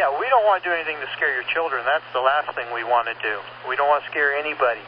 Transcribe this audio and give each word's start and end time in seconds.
Yeah, 0.00 0.10
we 0.22 0.26
don't 0.32 0.44
want 0.48 0.58
to 0.62 0.68
do 0.68 0.74
anything 0.78 0.98
to 1.04 1.08
scare 1.16 1.32
your 1.38 1.48
children. 1.54 1.80
That's 1.92 2.08
the 2.12 2.24
last 2.30 2.48
thing 2.56 2.68
we 2.78 2.84
want 2.94 3.06
to 3.12 3.16
do. 3.28 3.34
We 3.68 3.74
don't 3.78 3.90
want 3.92 4.02
to 4.04 4.08
scare 4.12 4.30
anybody. 4.44 4.84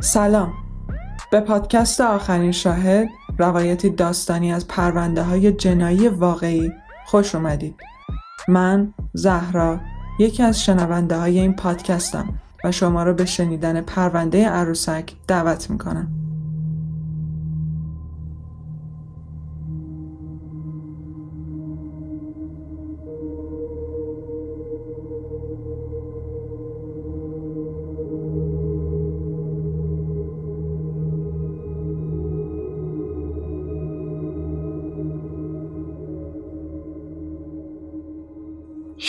سلام 0.00 0.52
به 1.30 1.40
پادکست 1.40 2.00
آخرین 2.00 2.52
شاهد 2.52 3.08
روایتی 3.38 3.90
داستانی 3.90 4.52
از 4.52 4.68
پرونده 4.68 5.22
های 5.22 5.52
جنایی 5.52 6.08
واقعی 6.08 6.72
خوش 7.06 7.34
اومدید 7.34 7.76
من 8.48 8.94
زهرا 9.12 9.80
یکی 10.18 10.42
از 10.42 10.64
شنونده 10.64 11.16
های 11.16 11.40
این 11.40 11.56
پادکستم 11.56 12.38
و 12.64 12.72
شما 12.72 13.02
را 13.02 13.12
به 13.12 13.24
شنیدن 13.24 13.80
پرونده 13.80 14.48
عروسک 14.48 15.12
دعوت 15.28 15.70
می‌کنم 15.70 16.23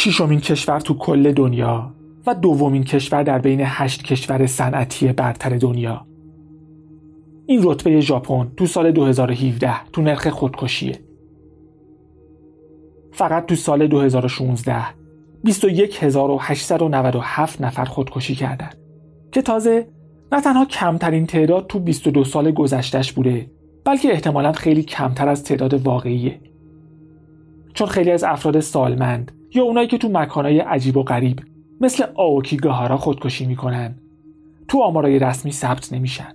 ششمین 0.06 0.40
کشور 0.40 0.80
تو 0.80 0.94
کل 0.94 1.32
دنیا 1.32 1.94
و 2.28 2.36
دومین 2.36 2.84
کشور 2.84 3.24
در 3.24 3.40
بین 3.40 3.60
هشت 3.64 4.04
کشور 4.04 4.46
صنعتی 4.46 5.14
برتر 5.14 5.58
دنیا. 5.58 6.06
این 7.46 7.60
رتبه 7.64 8.00
ژاپن 8.00 8.52
تو 8.58 8.66
سال 8.66 8.92
2017 8.92 9.84
تو 9.84 10.02
نرخ 10.02 10.28
خودکشیه. 10.28 11.00
فقط 13.12 13.46
تو 13.46 13.56
سال 13.56 13.88
2016 13.88 14.86
21897 15.46 17.62
نفر 17.62 17.86
خودکشی 17.86 18.36
کردند 18.36 18.78
که 19.32 19.42
تازه 19.42 19.88
نه 20.32 20.42
تنها 20.42 20.66
کمترین 20.66 21.26
تعداد 21.26 21.68
تو 21.68 21.80
22 21.80 22.24
سال 22.24 22.52
گذشتش 22.52 23.14
بوده 23.14 23.52
بلکه 23.86 24.12
احتمالا 24.12 24.52
خیلی 24.52 24.84
کمتر 24.84 25.30
از 25.30 25.44
تعداد 25.44 25.74
واقعیه. 25.74 26.40
چون 27.74 27.88
خیلی 27.88 28.12
از 28.12 28.24
افراد 28.24 28.60
سالمند 28.60 29.32
یا 29.56 29.64
اونایی 29.64 29.88
که 29.88 29.98
تو 29.98 30.10
مکانهای 30.10 30.60
عجیب 30.60 30.98
و 30.98 31.04
غریب 31.04 31.40
مثل 31.82 32.06
آوکی 32.16 32.58
گاهارا 32.58 32.98
خودکشی 32.98 33.46
می‌کنن. 33.46 33.96
تو 34.68 34.82
آمارای 34.82 35.20
رسمی 35.20 35.52
ثبت 35.52 35.94
نمیشن. 35.94 36.34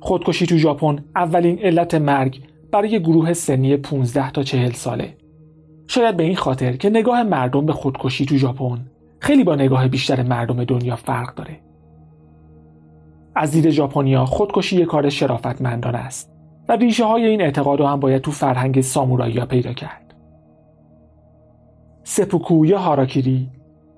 خودکشی 0.00 0.46
تو 0.46 0.56
ژاپن 0.56 1.04
اولین 1.16 1.58
علت 1.58 1.94
مرگ 1.94 2.40
برای 2.72 3.00
گروه 3.00 3.32
سنی 3.32 3.76
15 3.76 4.30
تا 4.30 4.42
40 4.42 4.72
ساله. 4.72 5.16
شاید 5.86 6.16
به 6.16 6.22
این 6.24 6.36
خاطر 6.36 6.76
که 6.76 6.90
نگاه 6.90 7.22
مردم 7.22 7.66
به 7.66 7.72
خودکشی 7.72 8.26
تو 8.26 8.36
ژاپن 8.36 8.86
خیلی 9.18 9.44
با 9.44 9.54
نگاه 9.54 9.88
بیشتر 9.88 10.22
مردم 10.22 10.64
دنیا 10.64 10.96
فرق 10.96 11.34
داره. 11.34 11.60
از 13.34 13.50
دید 13.50 13.70
ژاپنیا 13.70 14.24
خودکشی 14.24 14.76
یک 14.76 14.88
کار 14.88 15.08
شرافتمندانه 15.08 15.98
است 15.98 16.32
و 16.68 16.76
ریشه 16.76 17.04
های 17.04 17.24
این 17.24 17.40
اعتقاد 17.40 17.80
هم 17.80 18.00
باید 18.00 18.22
تو 18.22 18.30
فرهنگ 18.30 18.80
سامورایی 18.80 19.40
پیدا 19.40 19.72
کرد. 19.72 20.05
سپوکو 22.08 22.66
یا 22.66 22.78
هاراکیری 22.78 23.48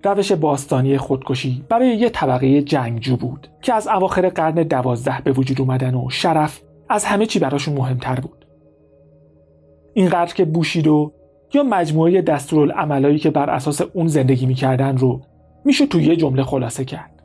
روش 0.05 0.33
باستانی 0.33 0.99
خودکشی 0.99 1.65
برای 1.69 1.97
یه 1.97 2.11
طبقه 2.11 2.63
جنگجو 2.63 3.17
بود 3.17 3.49
که 3.63 3.75
از 3.75 3.89
اواخر 3.89 4.29
قرن 4.29 4.55
دوازده 4.55 5.21
به 5.25 5.33
وجود 5.33 5.61
اومدن 5.61 5.95
و 5.95 6.11
شرف 6.11 6.61
از 6.89 7.05
همه 7.05 7.27
چی 7.27 7.39
براشون 7.39 7.75
مهمتر 7.75 8.21
بود. 8.21 8.47
اینقدر 9.95 10.35
که 10.35 10.45
بوشیدو 10.45 11.13
یا 11.55 11.63
مجموعه 11.63 12.23
دستورالعملایی 12.23 13.19
که 13.19 13.31
بر 13.31 13.51
اساس 13.51 13.81
اون 13.81 14.07
زندگی 14.07 14.47
می‌کردن 14.47 14.97
رو 14.97 15.21
میشه 15.65 15.87
توی 15.87 16.05
یه 16.05 16.17
جمله 16.17 16.43
خلاصه 16.43 16.85
کرد. 16.85 17.23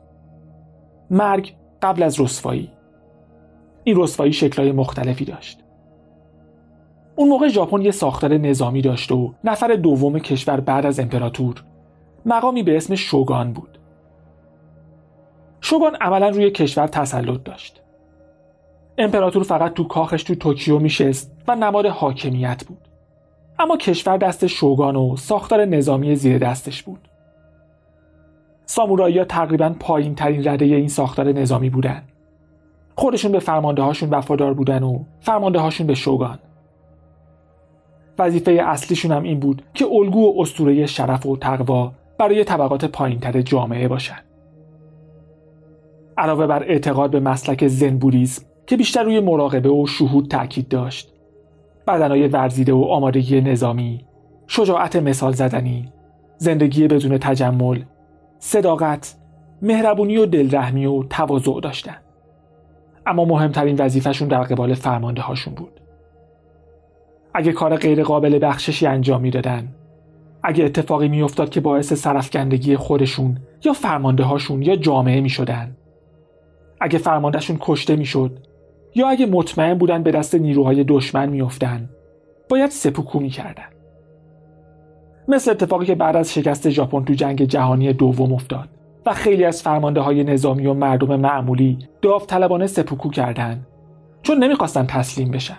مرگ 1.10 1.54
قبل 1.82 2.02
از 2.02 2.20
رسوایی. 2.20 2.70
این 3.84 3.96
رسوایی 4.00 4.32
شکلهای 4.32 4.72
مختلفی 4.72 5.24
داشت. 5.24 5.63
اون 7.16 7.28
موقع 7.28 7.48
ژاپن 7.48 7.82
یه 7.82 7.90
ساختار 7.90 8.34
نظامی 8.34 8.82
داشت 8.82 9.12
و 9.12 9.34
نفر 9.44 9.68
دوم 9.68 10.18
کشور 10.18 10.60
بعد 10.60 10.86
از 10.86 11.00
امپراتور 11.00 11.64
مقامی 12.26 12.62
به 12.62 12.76
اسم 12.76 12.94
شوگان 12.94 13.52
بود. 13.52 13.78
شوگان 15.60 15.94
عملا 15.94 16.28
روی 16.28 16.50
کشور 16.50 16.86
تسلط 16.86 17.42
داشت. 17.42 17.82
امپراتور 18.98 19.42
فقط 19.42 19.74
تو 19.74 19.84
کاخش 19.84 20.22
تو 20.22 20.34
توکیو 20.34 20.78
میشست 20.78 21.32
و 21.48 21.56
نماد 21.56 21.86
حاکمیت 21.86 22.64
بود. 22.68 22.88
اما 23.58 23.76
کشور 23.76 24.16
دست 24.16 24.46
شوگان 24.46 24.96
و 24.96 25.16
ساختار 25.16 25.64
نظامی 25.64 26.16
زیر 26.16 26.38
دستش 26.38 26.82
بود. 26.82 27.08
سامورایی 28.66 29.18
ها 29.18 29.24
تقریبا 29.24 29.74
پایین 29.80 30.14
ترین 30.14 30.48
رده 30.48 30.64
این 30.64 30.88
ساختار 30.88 31.32
نظامی 31.32 31.70
بودن. 31.70 32.02
خودشون 32.96 33.32
به 33.32 33.38
فرمانده 33.38 33.82
هاشون 33.82 34.10
وفادار 34.10 34.54
بودن 34.54 34.82
و 34.82 35.04
فرمانده 35.20 35.58
هاشون 35.58 35.86
به 35.86 35.94
شوگان. 35.94 36.38
وظیفه 38.18 38.52
اصلیشون 38.52 39.12
هم 39.12 39.22
این 39.22 39.40
بود 39.40 39.62
که 39.74 39.86
الگو 39.86 40.20
و 40.20 40.40
اسطوره 40.40 40.86
شرف 40.86 41.26
و 41.26 41.36
تقوا 41.36 41.92
برای 42.18 42.44
طبقات 42.44 42.84
پایینتر 42.84 43.42
جامعه 43.42 43.88
باشند. 43.88 44.24
علاوه 46.18 46.46
بر 46.46 46.62
اعتقاد 46.62 47.10
به 47.10 47.20
مسلک 47.20 47.66
زن 47.66 47.98
بودیسم 47.98 48.44
که 48.66 48.76
بیشتر 48.76 49.02
روی 49.02 49.20
مراقبه 49.20 49.68
و 49.68 49.86
شهود 49.86 50.28
تاکید 50.28 50.68
داشت. 50.68 51.12
بدنهای 51.86 52.28
ورزیده 52.28 52.72
و 52.72 52.84
آمادگی 52.84 53.40
نظامی 53.40 54.04
شجاعت 54.46 54.96
مثال 54.96 55.32
زدنی 55.32 55.92
زندگی 56.38 56.88
بدون 56.88 57.18
تجمل 57.18 57.82
صداقت 58.38 59.16
مهربونی 59.62 60.16
و 60.16 60.26
دلرحمی 60.26 60.86
و 60.86 61.02
تواضع 61.02 61.60
داشتن. 61.60 61.96
اما 63.06 63.24
مهمترین 63.24 63.76
وظیفهشون 63.78 64.28
در 64.28 64.42
قبال 64.42 64.74
فرمانده 64.74 65.22
هاشون 65.22 65.54
بود. 65.54 65.80
اگه 67.34 67.52
کار 67.52 67.76
غیر 67.76 68.02
قابل 68.02 68.38
بخششی 68.42 68.86
انجام 68.86 69.20
می‌دادن. 69.20 69.68
اگه 70.42 70.64
اتفاقی 70.64 71.08
میافتاد 71.08 71.48
که 71.48 71.60
باعث 71.60 71.92
سرفکندگی 71.92 72.76
خودشون 72.76 73.38
یا 73.64 73.72
فرمانده 73.72 74.22
هاشون 74.22 74.62
یا 74.62 74.76
جامعه 74.76 75.20
می 75.20 75.28
شدن. 75.28 75.76
اگه 76.80 76.98
فرماندهشون 76.98 77.56
کشته 77.60 77.96
می‌شد 77.96 78.38
یا 78.94 79.08
اگه 79.08 79.26
مطمئن 79.26 79.74
بودن 79.74 80.02
به 80.02 80.10
دست 80.10 80.34
نیروهای 80.34 80.84
دشمن 80.84 81.28
میافتن 81.28 81.88
باید 82.48 82.70
سپوکو 82.70 83.20
می‌کردن. 83.20 83.64
مثل 85.28 85.50
اتفاقی 85.50 85.86
که 85.86 85.94
بعد 85.94 86.16
از 86.16 86.34
شکست 86.34 86.70
ژاپن 86.70 87.04
تو 87.04 87.14
جنگ 87.14 87.44
جهانی 87.44 87.92
دوم 87.92 88.32
افتاد 88.32 88.68
و 89.06 89.12
خیلی 89.12 89.44
از 89.44 89.62
فرمانده 89.62 90.00
های 90.00 90.24
نظامی 90.24 90.66
و 90.66 90.74
مردم 90.74 91.20
معمولی 91.20 91.78
داوطلبانه 92.02 92.66
سپوکو 92.66 93.10
کردند 93.10 93.66
چون 94.22 94.44
نمی‌خواستن 94.44 94.86
تسلیم 94.86 95.30
بشن. 95.30 95.56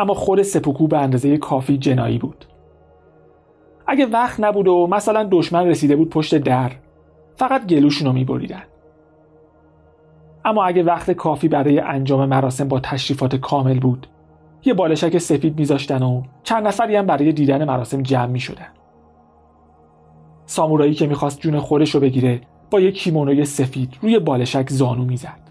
اما 0.00 0.14
خود 0.14 0.42
سپوکو 0.42 0.86
به 0.86 0.98
اندازه 0.98 1.38
کافی 1.38 1.78
جنایی 1.78 2.18
بود. 2.18 2.44
اگه 3.86 4.06
وقت 4.06 4.40
نبود 4.40 4.68
و 4.68 4.86
مثلا 4.86 5.28
دشمن 5.30 5.66
رسیده 5.66 5.96
بود 5.96 6.10
پشت 6.10 6.38
در 6.38 6.72
فقط 7.36 7.66
گلوشون 7.66 8.06
رو 8.06 8.12
میبریدن. 8.12 8.62
اما 10.44 10.64
اگه 10.64 10.82
وقت 10.82 11.10
کافی 11.10 11.48
برای 11.48 11.80
انجام 11.80 12.28
مراسم 12.28 12.68
با 12.68 12.80
تشریفات 12.80 13.36
کامل 13.36 13.80
بود 13.80 14.06
یه 14.64 14.74
بالشک 14.74 15.18
سفید 15.18 15.58
میذاشتن 15.58 16.02
و 16.02 16.22
چند 16.42 16.66
نفری 16.66 16.96
هم 16.96 17.06
برای 17.06 17.32
دیدن 17.32 17.64
مراسم 17.64 18.02
جمع 18.02 18.26
می‌شدن. 18.26 18.68
سامورایی 20.46 20.94
که 20.94 21.06
می‌خواست 21.06 21.40
جون 21.40 21.58
خودش 21.58 21.94
رو 21.94 22.00
بگیره 22.00 22.40
با 22.70 22.80
یک 22.80 22.94
کیمونوی 22.94 23.44
سفید 23.44 23.98
روی 24.02 24.18
بالشک 24.18 24.70
زانو 24.70 25.04
می‌زد. 25.04 25.50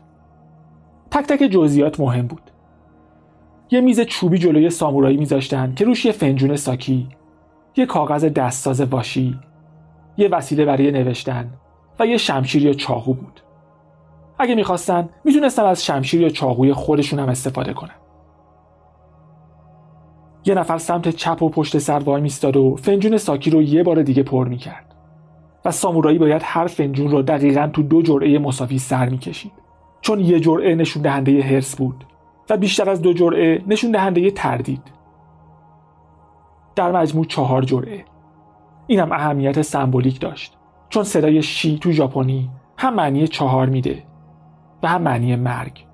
تک 1.11 1.25
تک 1.25 1.43
جزئیات 1.43 1.99
مهم 1.99 2.27
بود. 2.27 2.48
یه 3.71 3.81
میز 3.81 4.01
چوبی 4.01 4.37
جلوی 4.37 4.69
سامورایی 4.69 5.17
میذاشتن 5.17 5.73
که 5.75 5.85
روش 5.85 6.05
یه 6.05 6.11
فنجون 6.11 6.55
ساکی 6.55 7.07
یه 7.75 7.85
کاغذ 7.85 8.25
دستساز 8.25 8.81
واشی 8.81 9.39
یه 10.17 10.27
وسیله 10.27 10.65
برای 10.65 10.91
نوشتن 10.91 11.49
و 11.99 12.05
یه 12.05 12.17
شمشیر 12.17 12.65
یا 12.65 12.73
چاقو 12.73 13.13
بود. 13.13 13.41
اگه 14.39 14.55
می‌خواستن 14.55 15.09
می‌تونستن 15.23 15.63
از 15.63 15.85
شمشیر 15.85 16.21
یا 16.21 16.29
چاقوی 16.29 16.73
خودشون 16.73 17.19
هم 17.19 17.29
استفاده 17.29 17.73
کنن. 17.73 17.95
یه 20.45 20.55
نفر 20.55 20.77
سمت 20.77 21.09
چپ 21.09 21.43
و 21.43 21.49
پشت 21.49 21.77
سر 21.77 21.99
وای 21.99 22.21
میستاد 22.21 22.57
و 22.57 22.75
فنجون 22.75 23.17
ساکی 23.17 23.49
رو 23.49 23.61
یه 23.61 23.83
بار 23.83 24.01
دیگه 24.01 24.23
پر 24.23 24.47
می‌کرد 24.47 24.95
و 25.65 25.71
سامورایی 25.71 26.17
باید 26.17 26.41
هر 26.45 26.67
فنجون 26.67 27.11
رو 27.11 27.21
دقیقا 27.21 27.69
تو 27.73 27.83
دو 27.83 28.01
جرعه 28.01 28.39
مساوی 28.39 28.79
سر 28.79 29.09
می‌کشید 29.09 29.51
چون 30.01 30.19
یه 30.19 30.39
جرعه 30.39 30.75
نشون 30.75 31.03
دهنده 31.03 31.41
هرس 31.41 31.75
بود. 31.75 32.05
و 32.49 32.57
بیشتر 32.57 32.89
از 32.89 33.01
دو 33.01 33.13
جرعه 33.13 33.63
نشون 33.67 33.91
دهنده 33.91 34.31
تردید. 34.31 34.81
در 36.75 36.91
مجموع 36.91 37.25
چهار 37.25 37.61
جرعه. 37.61 38.05
این 38.87 38.99
هم 38.99 39.11
اهمیت 39.11 39.61
سمبولیک 39.61 40.19
داشت 40.19 40.57
چون 40.89 41.03
صدای 41.03 41.41
شی 41.41 41.79
تو 41.79 41.91
ژاپنی 41.91 42.49
هم 42.77 42.93
معنی 42.93 43.27
چهار 43.27 43.69
میده 43.69 44.03
و 44.83 44.87
هم 44.87 45.01
معنی 45.01 45.35
مرگ. 45.35 45.85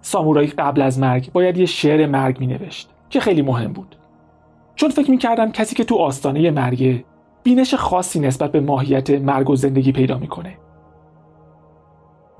سامورایی 0.00 0.48
قبل 0.48 0.82
از 0.82 0.98
مرگ 0.98 1.32
باید 1.32 1.56
یه 1.56 1.66
شعر 1.66 2.06
مرگ 2.06 2.40
می 2.40 2.46
نوشت 2.46 2.90
که 3.10 3.20
خیلی 3.20 3.42
مهم 3.42 3.72
بود. 3.72 3.96
چون 4.74 4.90
فکر 4.90 5.10
می 5.10 5.18
کردن 5.18 5.50
کسی 5.50 5.76
که 5.76 5.84
تو 5.84 5.96
آستانه 5.96 6.50
مرگه 6.50 7.04
بینش 7.42 7.74
خاصی 7.74 8.20
نسبت 8.20 8.52
به 8.52 8.60
ماهیت 8.60 9.10
مرگ 9.10 9.50
و 9.50 9.56
زندگی 9.56 9.92
پیدا 9.92 10.18
می‌کنه. 10.18 10.58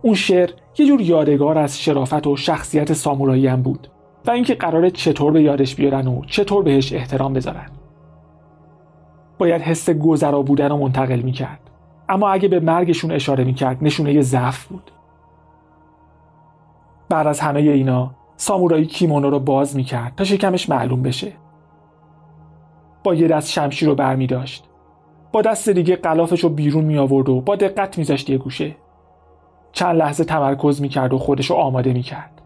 اون 0.05 0.15
شعر 0.15 0.51
یه 0.79 0.87
جور 0.87 1.01
یادگار 1.01 1.59
از 1.59 1.81
شرافت 1.81 2.27
و 2.27 2.37
شخصیت 2.37 2.93
سامورایی 2.93 3.47
هم 3.47 3.63
بود 3.63 3.89
و 4.27 4.31
اینکه 4.31 4.55
قراره 4.55 4.91
چطور 4.91 5.33
به 5.33 5.43
یادش 5.43 5.75
بیارن 5.75 6.09
و 6.09 6.25
چطور 6.25 6.63
بهش 6.63 6.93
احترام 6.93 7.33
بذارن. 7.33 7.67
باید 9.39 9.63
حس 9.63 9.91
گذرا 9.91 10.43
بودن 10.43 10.69
رو 10.69 10.77
منتقل 10.77 11.21
می‌کرد 11.21 11.61
اما 12.09 12.29
اگه 12.29 12.49
به 12.49 12.61
مرگشون 12.61 13.13
اشاره 13.13 13.45
می‌کرد 13.45 13.79
نشونه 13.85 14.21
ضعف 14.21 14.65
بود. 14.65 14.91
بعد 17.09 17.27
از 17.27 17.41
همه 17.41 17.61
اینا 17.61 18.11
سامورایی 18.37 18.87
کیمونو 18.87 19.31
رو 19.31 19.39
باز 19.41 19.77
می‌کرد 19.77 20.13
تا 20.17 20.25
شکمش 20.25 20.69
معلوم 20.69 21.03
بشه. 21.03 21.33
با 23.05 23.15
یه 23.15 23.29
دست 23.29 23.51
شمشیر 23.51 23.89
رو 23.89 23.95
برمی 23.95 24.27
داشت 24.27 24.65
با 25.33 25.43
دست 25.43 25.69
دیگه 25.69 25.97
قلافش 25.97 26.45
رو 26.45 26.51
بیرون 26.51 26.85
می 26.85 26.99
آورد 26.99 27.29
و 27.29 27.41
با 27.41 27.57
دقت 27.57 27.99
میذاشت 27.99 28.31
یه 28.31 28.39
گوشه 28.39 28.77
چند 29.75 29.97
لحظه 29.97 30.25
تمرکز 30.25 30.81
می‌کرد 30.81 31.13
و 31.15 31.19
خودش 31.19 31.47
رو 31.51 31.57
آماده 31.57 31.93
می‌کرد. 31.93 32.43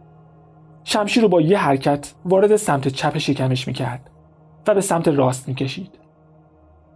شمشیر 0.84 1.22
رو 1.22 1.28
با 1.28 1.40
یه 1.40 1.58
حرکت 1.58 2.12
وارد 2.24 2.56
سمت 2.56 2.88
چپ 2.88 3.18
شکمش 3.18 3.68
می‌کرد 3.68 4.10
و 4.66 4.74
به 4.74 4.80
سمت 4.80 5.08
راست 5.08 5.48
می‌کشید. 5.48 5.98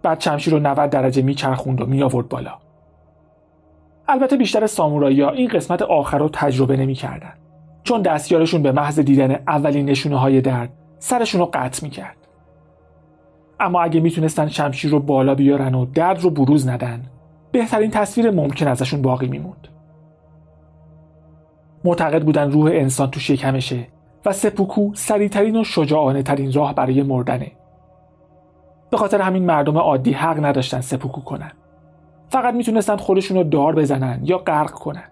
بعد 0.02 0.20
شمشیر 0.20 0.54
رو 0.54 0.60
90 0.60 0.90
درجه 0.90 1.22
میچرخوند 1.22 1.80
و 1.80 1.86
می 1.86 2.02
آورد 2.02 2.28
بالا. 2.28 2.52
البته 4.08 4.36
بیشتر 4.36 4.66
سامورایی 4.66 5.20
ها 5.20 5.30
این 5.30 5.48
قسمت 5.48 5.82
آخر 5.82 6.18
رو 6.18 6.28
تجربه 6.32 6.76
نمی‌کردن 6.76 7.32
چون 7.84 8.02
دستیارشون 8.02 8.62
به 8.62 8.72
محض 8.72 9.00
دیدن 9.00 9.30
اولین 9.48 9.86
نشونه 9.86 10.16
های 10.16 10.40
درد 10.40 10.72
سرشون 10.98 11.40
رو 11.40 11.50
قطع 11.52 11.84
می‌کرد. 11.84 12.16
اما 13.60 13.82
اگه 13.82 14.00
می‌تونستن 14.00 14.48
شمشیر 14.48 14.90
رو 14.90 15.00
بالا 15.00 15.34
بیارن 15.34 15.74
و 15.74 15.86
درد 15.86 16.20
رو 16.20 16.30
بروز 16.30 16.68
ندن 16.68 17.02
بهترین 17.52 17.90
تصویر 17.90 18.30
ممکن 18.30 18.68
ازشون 18.68 19.02
باقی 19.02 19.26
میموند. 19.26 19.68
معتقد 21.84 22.24
بودن 22.24 22.50
روح 22.50 22.70
انسان 22.74 23.10
تو 23.10 23.20
شکمشه 23.20 23.86
و 24.24 24.32
سپوکو 24.32 24.94
سریعترین 24.94 25.60
و 25.60 25.64
شجاعانه 25.64 26.22
ترین 26.22 26.52
راه 26.52 26.74
برای 26.74 27.02
مردنه. 27.02 27.52
به 28.90 28.96
خاطر 28.96 29.20
همین 29.20 29.46
مردم 29.46 29.78
عادی 29.78 30.12
حق 30.12 30.44
نداشتن 30.44 30.80
سپوکو 30.80 31.20
کنن. 31.20 31.52
فقط 32.28 32.54
می‌تونستن 32.54 32.96
خودشون 32.96 33.36
رو 33.36 33.44
دار 33.44 33.74
بزنن 33.74 34.20
یا 34.22 34.38
غرق 34.38 34.70
کنن. 34.70 35.04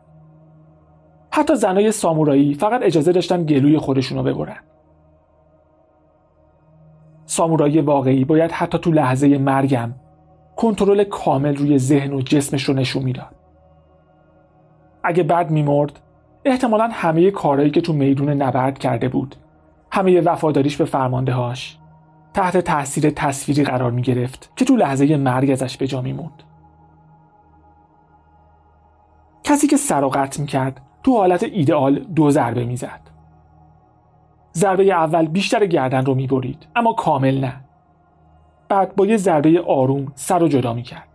حتی 1.32 1.56
زنای 1.56 1.93
سامورایی 1.93 2.55
فقط 2.55 2.82
اجازه 2.82 3.12
داشتن 3.12 3.44
گلوی 3.44 3.78
خودشون 3.78 4.19
رو 4.19 4.25
ببرن. 4.25 4.56
سامورایی 7.26 7.81
واقعی 7.81 8.25
باید 8.25 8.52
حتی 8.52 8.78
تو 8.78 8.93
لحظه 8.93 9.38
مرگم 9.38 9.94
کنترل 10.56 11.05
کامل 11.05 11.56
روی 11.56 11.78
ذهن 11.78 12.12
و 12.12 12.20
جسمش 12.20 12.64
رو 12.64 12.75
نشون 12.75 13.02
می‌داد. 13.02 13.34
اگه 15.02 15.23
بعد 15.23 15.50
میمرد 15.50 16.00
احتمالا 16.44 16.88
همه 16.92 17.31
کارهایی 17.31 17.70
که 17.70 17.81
تو 17.81 17.92
میدون 17.92 18.28
نبرد 18.28 18.78
کرده 18.78 19.08
بود. 19.08 19.37
همه 19.92 20.20
وفاداریش 20.20 20.76
به 20.76 20.84
فرمانده 20.84 21.32
هاش 21.32 21.78
تحت 22.34 22.56
تاثیر 22.56 23.10
تصویری 23.10 23.64
قرار 23.64 23.90
می 23.90 24.02
گرفت 24.02 24.52
که 24.56 24.64
تو 24.64 24.76
لحظه 24.76 25.16
مرگ 25.16 25.50
ازش 25.50 25.76
به 25.76 25.87
جا 25.87 26.02
میموند. 26.02 26.42
کسی 29.44 29.66
که 29.66 29.76
سر 29.76 30.04
و 30.04 30.08
قطع 30.08 30.40
می 30.40 30.46
کرد 30.46 30.81
تو 31.02 31.16
حالت 31.16 31.42
ایدئال 31.42 31.98
دو 31.98 32.31
ضربه 32.31 32.64
می‌زد. 32.64 33.00
ضربه 34.54 34.84
اول 34.84 35.26
بیشتر 35.26 35.66
گردن 35.66 36.04
رو 36.04 36.14
می‌برید 36.14 36.66
اما 36.76 36.92
کامل 36.92 37.40
نه. 37.40 37.52
بعد 38.69 38.96
با 38.96 39.06
یه 39.06 39.16
ضربه 39.16 39.60
آروم 39.60 40.12
سر 40.14 40.38
رو 40.38 40.48
جدا 40.48 40.72
می‌کرد. 40.72 41.08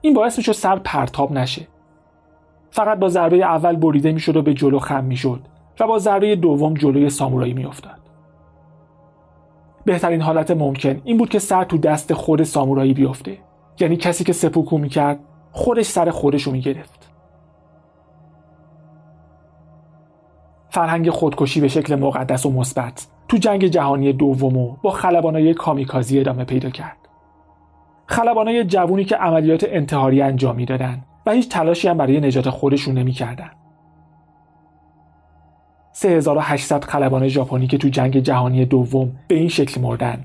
این 0.00 0.14
باعث 0.14 0.38
می‌شد 0.38 0.52
سر 0.52 0.76
پرتاب 0.76 1.32
نشه. 1.32 1.66
فقط 2.74 2.98
با 2.98 3.08
ضربه 3.08 3.36
اول 3.36 3.76
بریده 3.76 4.12
می‌شد 4.12 4.36
و 4.36 4.42
به 4.42 4.54
جلو 4.54 4.78
خم 4.78 5.04
می‌شد 5.04 5.40
و 5.80 5.86
با 5.86 5.98
ضربه 5.98 6.36
دوم 6.36 6.74
جلوی 6.74 7.10
سامورایی 7.10 7.54
میافتاد. 7.54 7.98
بهترین 9.84 10.20
حالت 10.20 10.50
ممکن 10.50 11.00
این 11.04 11.16
بود 11.16 11.28
که 11.28 11.38
سر 11.38 11.64
تو 11.64 11.78
دست 11.78 12.14
خود 12.14 12.42
سامورایی 12.42 12.94
بیفته. 12.94 13.38
یعنی 13.80 13.96
کسی 13.96 14.24
که 14.24 14.32
سپوکو 14.32 14.78
می‌کرد 14.78 15.18
خودش 15.52 15.86
سر 15.86 16.10
خودش 16.10 16.42
رو 16.42 16.52
می‌گرفت. 16.52 17.10
فرهنگ 20.68 21.10
خودکشی 21.10 21.60
به 21.60 21.68
شکل 21.68 21.96
مقدس 21.96 22.46
و 22.46 22.50
مثبت 22.50 23.06
تو 23.28 23.36
جنگ 23.36 23.66
جهانی 23.66 24.12
دوم 24.12 24.76
با 24.82 24.90
خلبانای 24.90 25.54
کامیکازی 25.54 26.20
ادامه 26.20 26.44
پیدا 26.44 26.70
کرد. 26.70 26.96
خلبانای 28.06 28.64
جوونی 28.64 29.04
که 29.04 29.16
عملیات 29.16 29.64
انتحاری 29.68 30.22
انجام 30.22 30.56
می‌دادن 30.56 31.04
و 31.26 31.32
هیچ 31.32 31.48
تلاشی 31.48 31.88
هم 31.88 31.98
برای 31.98 32.20
نجات 32.20 32.50
خودشون 32.50 32.98
نمی‌کردن. 32.98 33.50
3800 35.92 36.84
خلبان 36.84 37.28
ژاپنی 37.28 37.66
که 37.66 37.78
تو 37.78 37.88
جنگ 37.88 38.18
جهانی 38.18 38.64
دوم 38.64 39.12
به 39.28 39.34
این 39.34 39.48
شکل 39.48 39.80
مردن. 39.80 40.24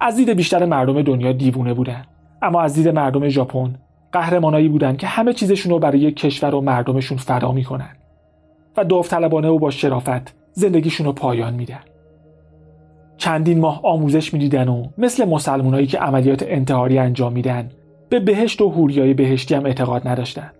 از 0.00 0.16
دید 0.16 0.30
بیشتر 0.30 0.64
مردم 0.64 1.02
دنیا 1.02 1.32
دیوونه 1.32 1.74
بودن. 1.74 2.04
اما 2.42 2.60
از 2.60 2.74
دید 2.74 2.88
مردم 2.88 3.28
ژاپن 3.28 3.74
قهرمانایی 4.12 4.68
بودن 4.68 4.96
که 4.96 5.06
همه 5.06 5.32
چیزشون 5.32 5.72
رو 5.72 5.78
برای 5.78 6.12
کشور 6.12 6.54
و 6.54 6.60
مردمشون 6.60 7.18
فدا 7.18 7.52
می‌کنن. 7.52 7.96
و 8.76 8.84
داوطلبانه 8.84 9.48
و 9.48 9.58
با 9.58 9.70
شرافت 9.70 10.34
زندگیشون 10.52 11.06
رو 11.06 11.12
پایان 11.12 11.54
میدن 11.54 11.80
چندین 13.16 13.60
ماه 13.60 13.80
آموزش 13.84 14.34
می‌دیدن 14.34 14.68
و 14.68 14.86
مثل 14.98 15.24
مسلمانایی 15.24 15.86
که 15.86 15.98
عملیات 15.98 16.44
انتحاری 16.48 16.98
انجام 16.98 17.32
میدن 17.32 17.70
به 18.12 18.20
بهشت 18.20 18.60
و 18.60 18.68
هوریای 18.68 19.14
بهشتی 19.14 19.54
هم 19.54 19.66
اعتقاد 19.66 20.08
نداشتن. 20.08 20.50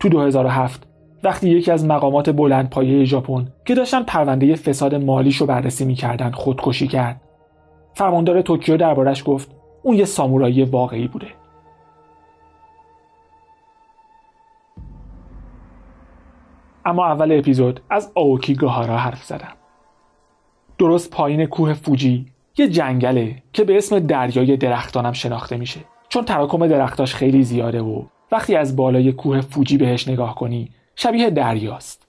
تو 0.00 0.08
2007 0.08 0.86
وقتی 1.24 1.50
یکی 1.50 1.70
از 1.70 1.84
مقامات 1.84 2.30
بلند 2.30 2.70
پایه 2.70 3.04
ژاپن 3.04 3.48
که 3.64 3.74
داشتن 3.74 4.02
پرونده 4.02 4.54
فساد 4.54 4.94
مالیش 4.94 5.36
رو 5.36 5.46
بررسی 5.46 5.84
می‌کردن 5.84 6.30
خودکشی 6.30 6.88
کرد 6.88 7.20
فرماندار 7.94 8.42
توکیو 8.42 8.76
دربارش 8.76 9.22
گفت 9.26 9.50
اون 9.82 9.96
یه 9.96 10.04
سامورایی 10.04 10.64
واقعی 10.64 11.08
بوده. 11.08 11.28
اما 16.84 17.06
اول 17.06 17.38
اپیزود 17.38 17.80
از 17.90 18.12
آوکی 18.14 18.54
گاهارا 18.54 18.96
حرف 18.96 19.24
زدم. 19.24 19.52
درست 20.78 21.10
پایین 21.10 21.46
کوه 21.46 21.74
فوجی 21.74 22.26
یه 22.58 22.68
جنگله 22.68 23.42
که 23.52 23.64
به 23.64 23.76
اسم 23.76 23.98
دریای 23.98 24.56
درختانم 24.56 25.12
شناخته 25.12 25.56
میشه. 25.56 25.80
چون 26.12 26.24
تراکم 26.24 26.66
درختاش 26.66 27.14
خیلی 27.14 27.42
زیاده 27.42 27.80
و 27.82 28.02
وقتی 28.32 28.56
از 28.56 28.76
بالای 28.76 29.12
کوه 29.12 29.40
فوجی 29.40 29.76
بهش 29.76 30.08
نگاه 30.08 30.34
کنی 30.34 30.70
شبیه 30.96 31.30
دریاست. 31.30 32.06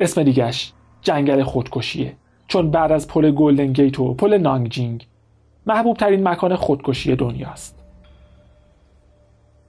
اسم 0.00 0.22
دیگش 0.22 0.72
جنگل 1.00 1.42
خودکشیه 1.42 2.16
چون 2.48 2.70
بعد 2.70 2.92
از 2.92 3.08
پل 3.08 3.30
گلدن 3.30 3.72
گیت 3.72 4.00
و 4.00 4.14
پل 4.14 4.38
نانگجینگ 4.38 5.06
محبوب 5.66 5.96
ترین 5.96 6.28
مکان 6.28 6.56
خودکشی 6.56 7.16
دنیاست. 7.16 7.84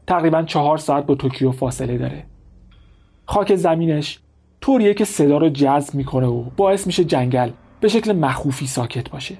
تقریبا 0.08 0.44
چهار 0.44 0.78
ساعت 0.78 1.06
با 1.06 1.16
توکیو 1.16 1.52
فاصله 1.52 1.98
داره. 1.98 2.26
خاک 3.26 3.56
زمینش 3.56 4.20
طوریه 4.62 4.94
که 4.94 5.06
صدا 5.06 5.38
رو 5.38 5.50
جذب 5.50 5.96
می‌کنه 5.96 6.28
و 6.28 6.44
باعث 6.58 6.88
میشه 6.88 7.04
جنگل 7.04 7.50
به 7.80 7.88
شکل 7.88 8.14
مخوفی 8.14 8.68
ساکت 8.68 9.10
باشه. 9.10 9.38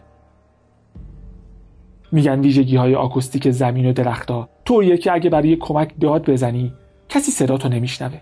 میگن 2.14 2.40
ویژگی 2.40 2.76
های 2.76 2.96
آکوستیک 2.96 3.50
زمین 3.50 3.86
و 3.86 3.94
درختها. 3.94 4.50
طوریه 4.66 4.98
که 4.98 5.14
اگه 5.14 5.30
برای 5.30 5.56
کمک 5.56 5.94
داد 6.00 6.30
بزنی 6.30 6.74
کسی 7.10 7.32
صدا 7.32 7.58
تو 7.58 7.70
نمیشنوه. 7.70 8.22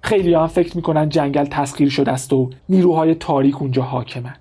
خیلی 0.00 0.34
هم 0.34 0.46
فکر 0.46 0.76
می‌کنن 0.76 1.08
جنگل 1.08 1.44
تسخیر 1.44 1.88
شده 1.88 2.12
است 2.12 2.32
و 2.32 2.50
نیروهای 2.68 3.14
تاریک 3.14 3.62
اونجا 3.62 3.82
حاکمن. 3.82 4.36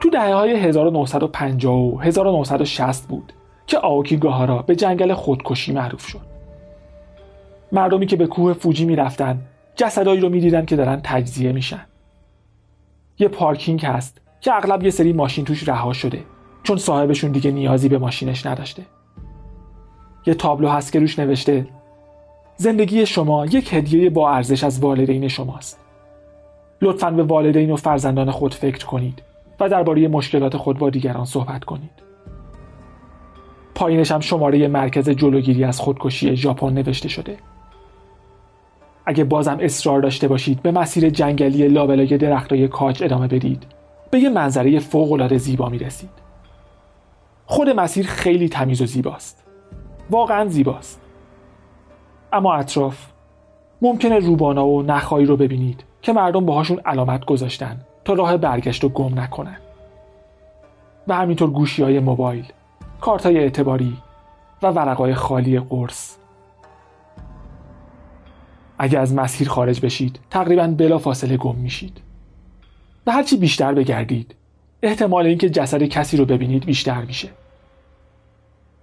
تو 0.00 0.10
دهه 0.10 0.34
های 0.34 0.56
1950 0.56 1.74
و 1.74 1.98
1960 1.98 3.08
بود 3.08 3.32
که 3.66 3.78
آوکی 3.78 4.16
گاهارا 4.16 4.62
به 4.62 4.76
جنگل 4.76 5.14
خودکشی 5.14 5.72
معروف 5.72 6.06
شد. 6.06 6.20
مردمی 7.72 8.06
که 8.06 8.16
به 8.16 8.26
کوه 8.26 8.52
فوجی 8.52 8.84
می‌رفتن 8.84 9.40
جسدایی 9.76 10.20
رو 10.20 10.28
می‌دیدن 10.28 10.64
که 10.64 10.76
دارن 10.76 11.00
تجزیه 11.04 11.52
میشن. 11.52 11.86
یه 13.18 13.28
پارکینگ 13.28 13.86
هست 13.86 14.23
که 14.44 14.54
اغلب 14.54 14.82
یه 14.82 14.90
سری 14.90 15.12
ماشین 15.12 15.44
توش 15.44 15.68
رها 15.68 15.92
شده 15.92 16.24
چون 16.62 16.76
صاحبشون 16.76 17.32
دیگه 17.32 17.50
نیازی 17.50 17.88
به 17.88 17.98
ماشینش 17.98 18.46
نداشته. 18.46 18.82
یه 20.26 20.34
تابلو 20.34 20.68
هست 20.68 20.92
که 20.92 21.00
روش 21.00 21.18
نوشته 21.18 21.66
زندگی 22.56 23.06
شما 23.06 23.46
یک 23.46 23.74
هدیه 23.74 24.10
با 24.10 24.30
ارزش 24.30 24.64
از 24.64 24.80
والدین 24.80 25.28
شماست. 25.28 25.80
لطفا 26.82 27.10
به 27.10 27.22
والدین 27.22 27.70
و 27.70 27.76
فرزندان 27.76 28.30
خود 28.30 28.54
فکر 28.54 28.86
کنید 28.86 29.22
و 29.60 29.68
درباره 29.68 30.08
مشکلات 30.08 30.56
خود 30.56 30.78
با 30.78 30.90
دیگران 30.90 31.24
صحبت 31.24 31.64
کنید. 31.64 32.02
پایینش 33.74 34.12
هم 34.12 34.20
شماره 34.20 34.68
مرکز 34.68 35.10
جلوگیری 35.10 35.64
از 35.64 35.80
خودکشی 35.80 36.36
ژاپن 36.36 36.72
نوشته 36.72 37.08
شده. 37.08 37.36
اگه 39.06 39.24
بازم 39.24 39.58
اصرار 39.60 40.00
داشته 40.00 40.28
باشید 40.28 40.62
به 40.62 40.72
مسیر 40.72 41.10
جنگلی 41.10 41.68
لابلای 41.68 42.18
درختای 42.18 42.68
کاج 42.68 43.02
ادامه 43.04 43.28
بدید. 43.28 43.66
به 44.14 44.20
یه 44.20 44.28
منظره 44.28 44.78
فوقالعاده 44.78 45.38
زیبا 45.38 45.68
می‌رسید. 45.68 46.10
خود 47.46 47.68
مسیر 47.68 48.06
خیلی 48.06 48.48
تمیز 48.48 48.82
و 48.82 48.86
زیباست. 48.86 49.44
واقعا 50.10 50.48
زیباست. 50.48 51.00
اما 52.32 52.54
اطراف 52.54 53.06
ممکنه 53.82 54.18
روبانا 54.18 54.66
و 54.66 54.82
نخهایی 54.82 55.26
رو 55.26 55.36
ببینید 55.36 55.84
که 56.02 56.12
مردم 56.12 56.46
باهاشون 56.46 56.78
علامت 56.78 57.24
گذاشتن 57.24 57.80
تا 58.04 58.12
راه 58.12 58.36
برگشت 58.36 58.82
رو 58.82 58.88
گم 58.88 59.20
نکنن. 59.20 59.58
و 61.08 61.14
همینطور 61.14 61.50
گوشی 61.50 61.82
های 61.82 62.00
موبایل 62.00 62.52
کارت 63.00 63.26
های 63.26 63.38
اعتباری 63.38 63.96
و 64.62 64.70
ورقای 64.70 65.14
خالی 65.14 65.60
قرص. 65.60 66.16
اگر 68.78 69.00
از 69.00 69.14
مسیر 69.14 69.48
خارج 69.48 69.80
بشید 69.80 70.20
تقریبا 70.30 70.66
بلا 70.66 70.98
فاصله 70.98 71.36
گم 71.36 71.56
میشید. 71.56 72.00
و 73.06 73.12
هرچی 73.12 73.36
بیشتر 73.36 73.74
بگردید 73.74 74.34
احتمال 74.82 75.26
اینکه 75.26 75.50
جسد 75.50 75.82
کسی 75.82 76.16
رو 76.16 76.24
ببینید 76.24 76.64
بیشتر 76.66 77.04
میشه. 77.04 77.28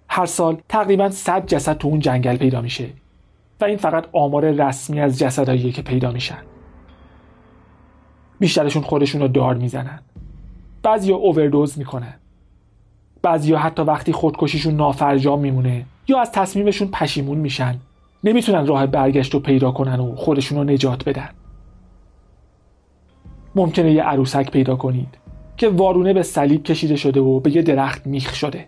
هر 0.10 0.26
سال 0.26 0.62
تقریبا 0.70 1.10
100 1.10 1.46
جسد 1.46 1.78
تو 1.78 1.88
اون 1.88 2.00
جنگل 2.00 2.38
پیدا 2.38 2.62
میشه 2.62 2.90
و 3.62 3.66
این 3.66 3.78
فقط 3.78 4.06
آمار 4.14 4.52
رسمی 4.52 5.00
از 5.00 5.20
جسدهاییه 5.20 5.72
که 5.72 5.82
پیدا 5.82 6.12
میشن. 6.12 6.42
بیشترشون 8.40 8.82
خودشون 8.82 9.22
رو 9.22 9.28
دار 9.28 9.56
می‌زنن. 9.56 10.00
بعضیا 10.84 11.16
اووردوز 11.16 11.80
می‌کنن. 11.80 12.14
بعضیا 13.22 13.58
حتی 13.58 13.82
وقتی 13.82 14.12
خودکشیشون 14.12 14.76
نافرجام 14.76 15.40
میمونه 15.40 15.86
یا 16.08 16.22
از 16.22 16.32
تصمیمشون 16.32 16.88
پشیمون 16.88 17.38
میشن. 17.38 17.80
نمی‌تونن 18.24 18.68
راه 18.68 18.86
برگشت 18.86 19.34
رو 19.34 19.40
پیدا 19.40 19.72
کنن 19.72 20.00
و 20.00 20.16
خودشون 20.16 20.58
رو 20.58 20.64
نجات 20.64 21.10
بدن. 21.10 21.30
ممکنه 23.56 23.92
یه 23.92 24.04
عروسک 24.04 24.52
پیدا 24.52 24.76
کنید 24.76 25.18
که 25.58 25.70
وارونه 25.70 26.14
به 26.14 26.24
صلیب 26.24 26.64
کشیده 26.64 26.96
شده 26.96 27.20
و 27.20 27.40
به 27.40 27.56
یه 27.56 27.62
درخت 27.62 28.08
میخ 28.08 28.34
شده. 28.34 28.68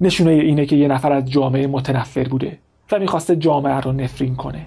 نشونه 0.00 0.30
اینه 0.30 0.66
که 0.66 0.76
یه 0.76 0.88
نفر 0.88 1.12
از 1.12 1.30
جامعه 1.30 1.66
متنفر 1.66 2.28
بوده 2.28 2.58
و 2.92 2.98
می‌خواسته 2.98 3.36
جامعه 3.36 3.74
رو 3.74 3.92
نفرین 3.92 4.36
کنه. 4.36 4.66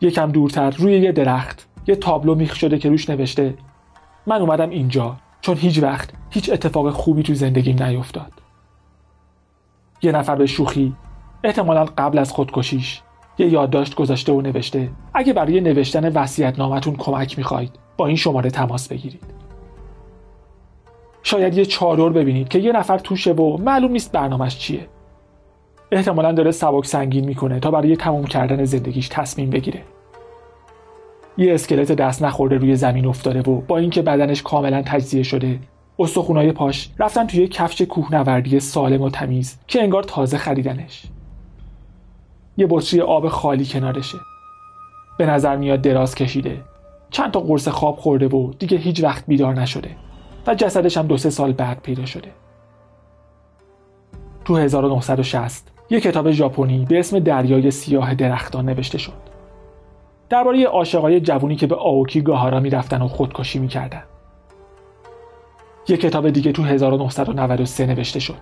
یکم 0.00 0.32
دورتر 0.32 0.70
روی 0.70 0.98
یه 0.98 1.12
درخت 1.12 1.68
یه 1.86 1.96
تابلو 1.96 2.34
میخ 2.34 2.54
شده 2.54 2.78
که 2.78 2.88
روش 2.88 3.10
نوشته 3.10 3.54
من 4.26 4.40
اومدم 4.40 4.70
اینجا 4.70 5.16
چون 5.40 5.56
هیچ 5.56 5.82
وقت 5.82 6.10
هیچ 6.30 6.50
اتفاق 6.50 6.90
خوبی 6.90 7.22
تو 7.22 7.34
زندگیم 7.34 7.82
نیفتاد. 7.82 8.32
یه 10.02 10.12
نفر 10.12 10.36
به 10.36 10.46
شوخی 10.46 10.96
احتمالا 11.44 11.84
قبل 11.84 12.18
از 12.18 12.32
خودکشیش 12.32 13.02
یه 13.42 13.48
یادداشت 13.48 13.94
گذاشته 13.94 14.32
و 14.32 14.40
نوشته. 14.40 14.90
اگه 15.14 15.32
برای 15.32 15.60
نوشتن 15.60 16.12
وصیت 16.12 16.58
نامتون 16.58 16.96
کمک 16.96 17.38
می‌خواید 17.38 17.70
با 17.96 18.06
این 18.06 18.16
شماره 18.16 18.50
تماس 18.50 18.88
بگیرید. 18.88 19.22
شاید 21.22 21.58
یه 21.58 21.64
چادر 21.64 22.08
ببینید 22.08 22.48
که 22.48 22.58
یه 22.58 22.72
نفر 22.72 22.98
توشه 22.98 23.32
و 23.32 23.56
معلوم 23.56 23.92
نیست 23.92 24.12
برنامهش 24.12 24.58
چیه. 24.58 24.86
احتمالا 25.92 26.32
داره 26.32 26.50
سبک 26.50 26.86
سنگین 26.86 27.24
می‌کنه 27.24 27.60
تا 27.60 27.70
برای 27.70 27.96
تموم 27.96 28.24
کردن 28.24 28.64
زندگیش 28.64 29.08
تصمیم 29.08 29.50
بگیره. 29.50 29.82
یه 31.36 31.54
اسکلت 31.54 31.92
دست 31.92 32.22
نخورده 32.22 32.58
روی 32.58 32.76
زمین 32.76 33.06
افتاده 33.06 33.50
و 33.50 33.60
با 33.60 33.78
اینکه 33.78 34.02
بدنش 34.02 34.42
کاملا 34.42 34.82
تجزیه 34.82 35.22
شده 35.22 35.58
استخونای 35.98 36.52
پاش 36.52 36.90
رفتن 36.98 37.26
توی 37.26 37.48
کفش 37.48 37.82
کوهنوردی 37.82 38.60
سالم 38.60 39.02
و 39.02 39.10
تمیز 39.10 39.58
که 39.66 39.82
انگار 39.82 40.02
تازه 40.02 40.38
خریدنش. 40.38 41.02
یه 42.56 42.66
بطری 42.70 43.00
آب 43.00 43.28
خالی 43.28 43.66
کنارشه. 43.66 44.18
به 45.18 45.26
نظر 45.26 45.56
میاد 45.56 45.80
دراز 45.80 46.14
کشیده. 46.14 46.60
چند 47.10 47.30
تا 47.30 47.40
قرص 47.40 47.68
خواب 47.68 47.96
خورده 47.96 48.28
و 48.28 48.52
دیگه 48.58 48.78
هیچ 48.78 49.04
وقت 49.04 49.24
بیدار 49.26 49.54
نشده 49.54 49.96
و 50.46 50.54
جسدش 50.54 50.96
هم 50.96 51.06
دو 51.06 51.16
سه 51.16 51.30
سال 51.30 51.52
بعد 51.52 51.80
پیدا 51.82 52.06
شده. 52.06 52.30
تو 54.44 54.56
1960 54.56 55.72
یه 55.90 56.00
کتاب 56.00 56.30
ژاپنی 56.30 56.86
به 56.88 56.98
اسم 56.98 57.18
دریای 57.18 57.70
سیاه 57.70 58.14
درختان 58.14 58.68
نوشته 58.68 58.98
شد. 58.98 59.12
درباره 60.28 60.66
عاشقای 60.66 61.20
جوونی 61.20 61.56
که 61.56 61.66
به 61.66 61.76
آوکی 61.76 62.20
گاهارا 62.20 62.60
می‌رفتن 62.60 63.02
و 63.02 63.08
خودکشی 63.08 63.58
می‌کردن. 63.58 64.02
یه 65.88 65.96
کتاب 65.96 66.30
دیگه 66.30 66.52
تو 66.52 66.62
1993 66.62 67.86
نوشته 67.86 68.20
شد. 68.20 68.38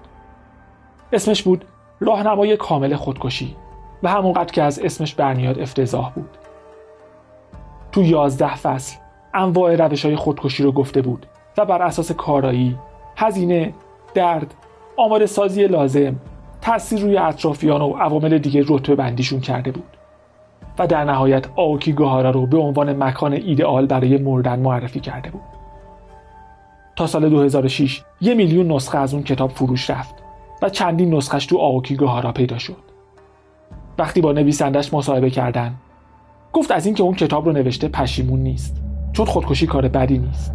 اسمش 1.13 1.43
بود 1.43 1.65
راهنمای 2.01 2.57
کامل 2.57 2.97
خودکشی. 2.97 3.57
و 4.03 4.09
همونقدر 4.09 4.53
که 4.53 4.63
از 4.63 4.79
اسمش 4.79 5.15
برمیاد 5.15 5.59
افتضاح 5.59 6.13
بود. 6.13 6.39
تو 7.93 8.03
یازده 8.03 8.57
فصل 8.57 8.97
انواع 9.35 9.77
روش 9.77 10.05
های 10.05 10.17
خودکشی 10.17 10.63
رو 10.63 10.73
گفته 10.73 11.03
بود 11.03 11.27
و 11.59 11.65
بر 11.65 11.83
اساس 11.83 12.13
کارایی، 12.13 12.79
هزینه، 13.17 13.75
درد، 14.15 14.55
آماده 14.97 15.27
سازی 15.27 15.67
لازم، 15.67 16.17
تاثیر 16.61 17.01
روی 17.01 17.17
اطرافیان 17.17 17.83
و 17.83 17.93
عوامل 17.93 18.39
دیگه 18.39 18.65
رتبه 18.69 18.95
بندیشون 18.95 19.41
کرده 19.41 19.71
بود 19.71 19.97
و 20.79 20.87
در 20.87 21.05
نهایت 21.05 21.47
آوکی 21.57 21.93
گاهارا 21.93 22.31
رو 22.31 22.47
به 22.47 22.59
عنوان 22.59 23.03
مکان 23.05 23.33
ایدئال 23.33 23.87
برای 23.87 24.19
مردن 24.19 24.59
معرفی 24.59 25.01
کرده 25.01 25.31
بود. 25.31 25.43
تا 26.97 27.07
سال 27.07 27.29
2006 27.29 28.03
یه 28.21 28.35
میلیون 28.35 28.73
نسخه 28.73 28.99
از 28.99 29.15
اون 29.15 29.23
کتاب 29.23 29.51
فروش 29.51 29.91
رفت 29.91 30.15
و 30.63 30.69
چندین 30.69 31.15
نسخش 31.15 31.47
تو 31.47 31.59
آوکی 31.59 31.97
گاهارا 31.97 32.33
پیدا 32.33 32.59
شد. 32.59 32.90
وقتی 33.99 34.21
با 34.21 34.33
نویسندش 34.33 34.95
مصاحبه 34.95 35.31
کردن 35.31 35.75
گفت 36.53 36.71
از 36.71 36.87
اینکه 36.87 37.03
اون 37.03 37.15
کتاب 37.15 37.47
رو 37.47 37.53
نوشته 37.53 37.89
پشیمون 37.89 38.41
نیست 38.41 38.83
چون 39.13 39.27
خودکشی 39.27 39.67
کار 39.67 39.89
بدی 39.89 40.19
نیست 40.19 40.53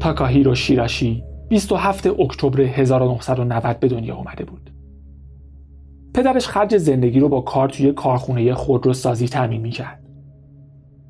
تاکاهیرو 0.00 0.54
شیراشی 0.54 1.24
27 1.48 2.06
اکتبر 2.06 2.60
1990 2.60 3.80
به 3.80 3.88
دنیا 3.88 4.16
اومده 4.16 4.44
بود. 4.44 4.79
پدرش 6.20 6.46
خرج 6.46 6.76
زندگی 6.76 7.20
رو 7.20 7.28
با 7.28 7.40
کار 7.40 7.68
توی 7.68 7.92
کارخونه 7.92 8.54
خودروسازی 8.54 9.28
تامین 9.28 9.60
می‌کرد. 9.60 10.02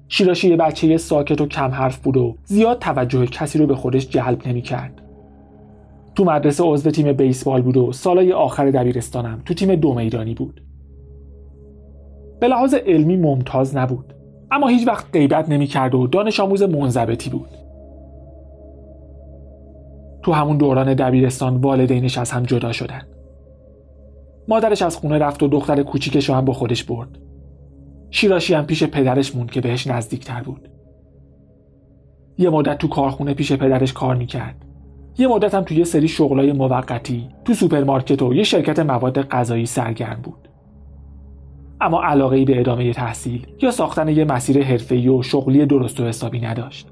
شیراشی 0.09 0.49
یه 0.49 0.57
بچه 0.57 0.97
ساکت 0.97 1.41
و 1.41 1.47
کم 1.47 1.71
حرف 1.71 1.99
بود 1.99 2.17
و 2.17 2.37
زیاد 2.45 2.79
توجه 2.79 3.27
کسی 3.27 3.59
رو 3.59 3.67
به 3.67 3.75
خودش 3.75 4.09
جلب 4.09 4.49
نمی‌کرد. 4.49 5.03
تو 6.15 6.25
مدرسه 6.25 6.65
عضو 6.65 6.91
تیم 6.91 7.13
بیسبال 7.13 7.63
بود 7.63 7.77
و 7.77 7.93
سالای 7.93 8.33
آخر 8.33 8.71
دبیرستانم 8.71 9.43
تو 9.45 9.55
تیم 9.55 9.75
دو 9.75 9.95
میدانی 9.95 10.35
بود. 10.35 10.63
به 12.41 12.49
لحاظ 12.49 12.75
علمی 12.75 13.17
ممتاز 13.17 13.77
نبود 13.77 14.15
اما 14.51 14.69
هیچ 14.69 14.89
وقت 14.89 15.07
غیبت 15.13 15.49
نمی‌کرد 15.49 15.95
و 15.95 16.07
دانش 16.07 16.41
آموز 16.41 16.63
منضبطی 16.63 17.31
بود. 17.31 17.49
تو 20.23 20.33
همون 20.33 20.57
دوران 20.57 20.95
دبیرستان 20.95 21.57
والدینش 21.57 22.19
از 22.19 22.31
هم 22.31 22.43
جدا 22.43 22.73
شدن 22.73 23.03
مادرش 24.51 24.83
از 24.83 24.97
خونه 24.97 25.19
رفت 25.19 25.43
و 25.43 25.49
دختر 25.49 25.83
کوچیکش 25.83 26.29
رو 26.29 26.35
هم 26.35 26.45
با 26.45 26.53
خودش 26.53 26.85
برد. 26.85 27.19
شیراشی 28.11 28.55
هم 28.55 28.67
پیش 28.67 28.85
پدرش 28.85 29.37
موند 29.37 29.51
که 29.51 29.61
بهش 29.61 29.87
نزدیکتر 29.87 30.43
بود. 30.43 30.69
یه 32.39 32.51
مدت 32.51 32.79
تو 32.79 32.89
کارخونه 32.89 33.35
پیش 33.35 33.53
پدرش 33.53 33.93
کار 33.93 34.17
می‌کرد. 34.17 34.65
یه 35.19 35.29
مدت 35.29 35.55
هم 35.55 35.63
توی 35.63 35.77
یه 35.77 35.85
سری 35.85 36.09
شغلای 36.09 36.53
موقتی 36.53 37.29
تو 37.45 37.55
سوپرمارکت 37.55 38.23
و 38.23 38.35
یه 38.35 38.43
شرکت 38.43 38.79
مواد 38.79 39.29
غذایی 39.29 39.67
سرگرم 39.67 40.21
بود. 40.23 40.49
اما 41.81 42.03
علاقه 42.03 42.45
به 42.45 42.61
ادامه 42.61 42.93
تحصیل 42.93 43.47
یا 43.63 43.71
ساختن 43.71 44.09
یه 44.09 44.25
مسیر 44.25 44.65
حرفه‌ای 44.65 45.09
و 45.09 45.23
شغلی 45.23 45.67
درست 45.67 46.01
و 46.01 46.05
حسابی 46.05 46.41
نداشت. 46.41 46.89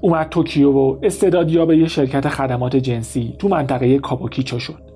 اومد 0.00 0.28
توکیو 0.28 0.72
و 0.72 0.96
استعدادیاب 1.02 1.72
یه 1.72 1.88
شرکت 1.88 2.28
خدمات 2.28 2.76
جنسی 2.76 3.34
تو 3.38 3.48
منطقه 3.48 3.98
کابوکیچو 3.98 4.58
شد. 4.58 4.89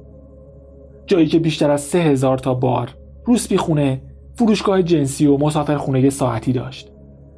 جایی 1.07 1.27
که 1.27 1.39
بیشتر 1.39 1.71
از 1.71 1.81
سه 1.81 1.99
هزار 1.99 2.39
تا 2.39 2.55
بار 2.55 2.95
روسپی 3.25 3.57
خونه 3.57 4.03
فروشگاه 4.35 4.83
جنسی 4.83 5.27
و 5.27 5.37
مسافرخونه 5.37 6.11
ساعتی 6.11 6.53
داشت 6.53 6.91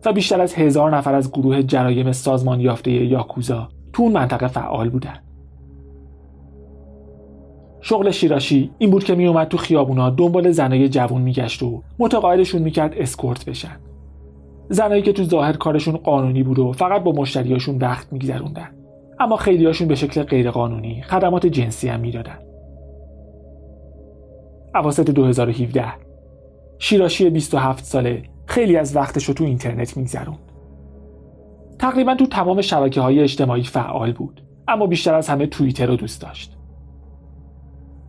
و 0.06 0.12
بیشتر 0.12 0.40
از 0.40 0.54
هزار 0.54 0.96
نفر 0.96 1.14
از 1.14 1.32
گروه 1.32 1.62
جرایم 1.62 2.12
سازمان 2.12 2.60
یافته 2.60 2.90
یاکوزا 2.90 3.68
تو 3.92 4.02
اون 4.02 4.12
منطقه 4.12 4.46
فعال 4.46 4.88
بودن. 4.88 5.14
شغل 7.80 8.10
شیراشی 8.10 8.70
این 8.78 8.90
بود 8.90 9.04
که 9.04 9.14
میومد 9.14 9.48
تو 9.48 9.56
خیابونا 9.56 10.10
دنبال 10.10 10.50
زنای 10.50 10.88
جوون 10.88 11.22
میگشت 11.22 11.62
و 11.62 11.82
متقاعدشون 11.98 12.62
می‌کرد 12.62 12.94
اسکورت 12.96 13.44
بشن. 13.44 13.76
زنایی 14.68 15.02
که 15.02 15.12
تو 15.12 15.24
ظاهر 15.24 15.52
کارشون 15.52 15.96
قانونی 15.96 16.42
بود 16.42 16.58
و 16.58 16.72
فقط 16.72 17.02
با 17.02 17.12
مشتریاشون 17.12 17.78
وقت 17.78 18.12
میگذروندن. 18.12 18.68
اما 19.20 19.36
خیلیاشون 19.36 19.88
به 19.88 19.94
شکل 19.94 20.22
غیرقانونی 20.22 21.02
خدمات 21.02 21.46
جنسی 21.46 21.88
هم 21.88 22.00
می‌دادن. 22.00 22.38
اواسط 24.76 25.10
2017 25.10 25.84
شیراشی 26.78 27.30
27 27.30 27.84
ساله. 27.84 28.22
خیلی 28.46 28.76
از 28.76 28.96
وقتش 28.96 29.24
رو 29.24 29.34
تو 29.34 29.44
اینترنت 29.44 29.96
میگذروند. 29.96 30.38
تقریبا 31.78 32.14
تو 32.14 32.26
تمام 32.26 32.60
شبکه 32.60 33.00
های 33.00 33.20
اجتماعی 33.20 33.62
فعال 33.62 34.12
بود 34.12 34.42
اما 34.68 34.86
بیشتر 34.86 35.14
از 35.14 35.28
همه 35.28 35.46
توییتر 35.46 35.86
رو 35.86 35.96
دوست 35.96 36.22
داشت. 36.22 36.56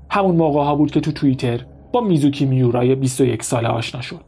همون 0.09 0.35
موقع 0.35 0.63
ها 0.63 0.75
بود 0.75 0.91
که 0.91 0.99
تو 0.99 1.11
توییتر 1.11 1.65
با 1.93 2.01
میزوکی 2.01 2.45
میورای 2.45 2.95
21 2.95 3.43
ساله 3.43 3.67
آشنا 3.67 4.01
شد. 4.01 4.23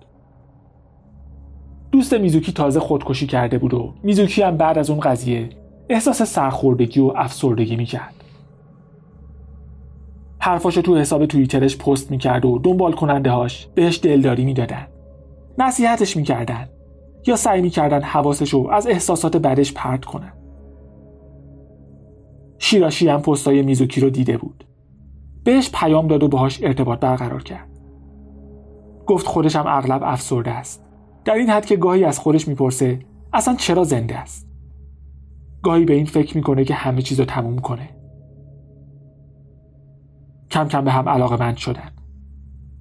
دوست 1.91 2.13
میزوکی 2.13 2.51
تازه 2.51 2.79
خودکشی 2.79 3.27
کرده 3.27 3.57
بود 3.57 3.73
و 3.73 3.93
میزوکی 4.03 4.41
هم 4.41 4.57
بعد 4.57 4.77
از 4.77 4.89
اون 4.89 4.99
قضیه 4.99 5.49
احساس 5.89 6.21
سرخوردگی 6.21 6.99
و 6.99 7.13
افسردگی 7.15 7.75
می‌کرد. 7.75 8.18
حرفاشو 10.39 10.81
تو 10.81 10.97
حساب 10.97 11.25
توییترش 11.25 11.77
پست 11.77 12.11
می‌کرد 12.11 12.45
و 12.45 12.59
دنبال 12.59 12.93
کننده 12.93 13.31
هاش 13.31 13.67
بهش 13.75 13.99
دلداری 14.03 14.45
می‌دادن. 14.45 14.87
نصیحتش 15.57 16.17
می‌کردن 16.17 16.69
یا 17.27 17.35
سعی 17.35 17.61
می‌کردن 17.61 18.01
حواسشو 18.01 18.67
از 18.71 18.87
احساسات 18.87 19.37
بدش 19.37 19.73
پرت 19.73 20.05
کنن. 20.05 20.33
شیراشی 22.57 23.07
هم 23.07 23.21
پستای 23.21 23.61
میزوکی 23.61 24.01
رو 24.01 24.09
دیده 24.09 24.37
بود. 24.37 24.67
بهش 25.43 25.71
پیام 25.73 26.07
داد 26.07 26.23
و 26.23 26.27
باهاش 26.27 26.63
ارتباط 26.63 26.99
برقرار 26.99 27.43
کرد. 27.43 27.69
گفت 29.07 29.27
خودش 29.27 29.55
هم 29.55 29.65
اغلب 29.67 30.01
افسرده 30.03 30.51
است. 30.51 30.85
در 31.25 31.33
این 31.33 31.49
حد 31.49 31.65
که 31.65 31.75
گاهی 31.75 32.03
از 32.03 32.19
خودش 32.19 32.47
می‌پرسه 32.47 32.99
اصلا 33.33 33.55
چرا 33.55 33.83
زنده 33.83 34.17
است؟ 34.17 34.49
گاهی 35.63 35.85
به 35.85 35.93
این 35.93 36.05
فکر 36.05 36.37
می‌کنه 36.37 36.63
که 36.63 36.73
همه 36.73 37.01
چیز 37.01 37.19
رو 37.19 37.25
تموم 37.25 37.59
کنه. 37.59 37.89
کم 40.51 40.67
کم 40.67 40.83
به 40.83 40.91
هم 40.91 41.09
علاقه 41.09 41.39
مند 41.39 41.57
شدن. 41.57 41.91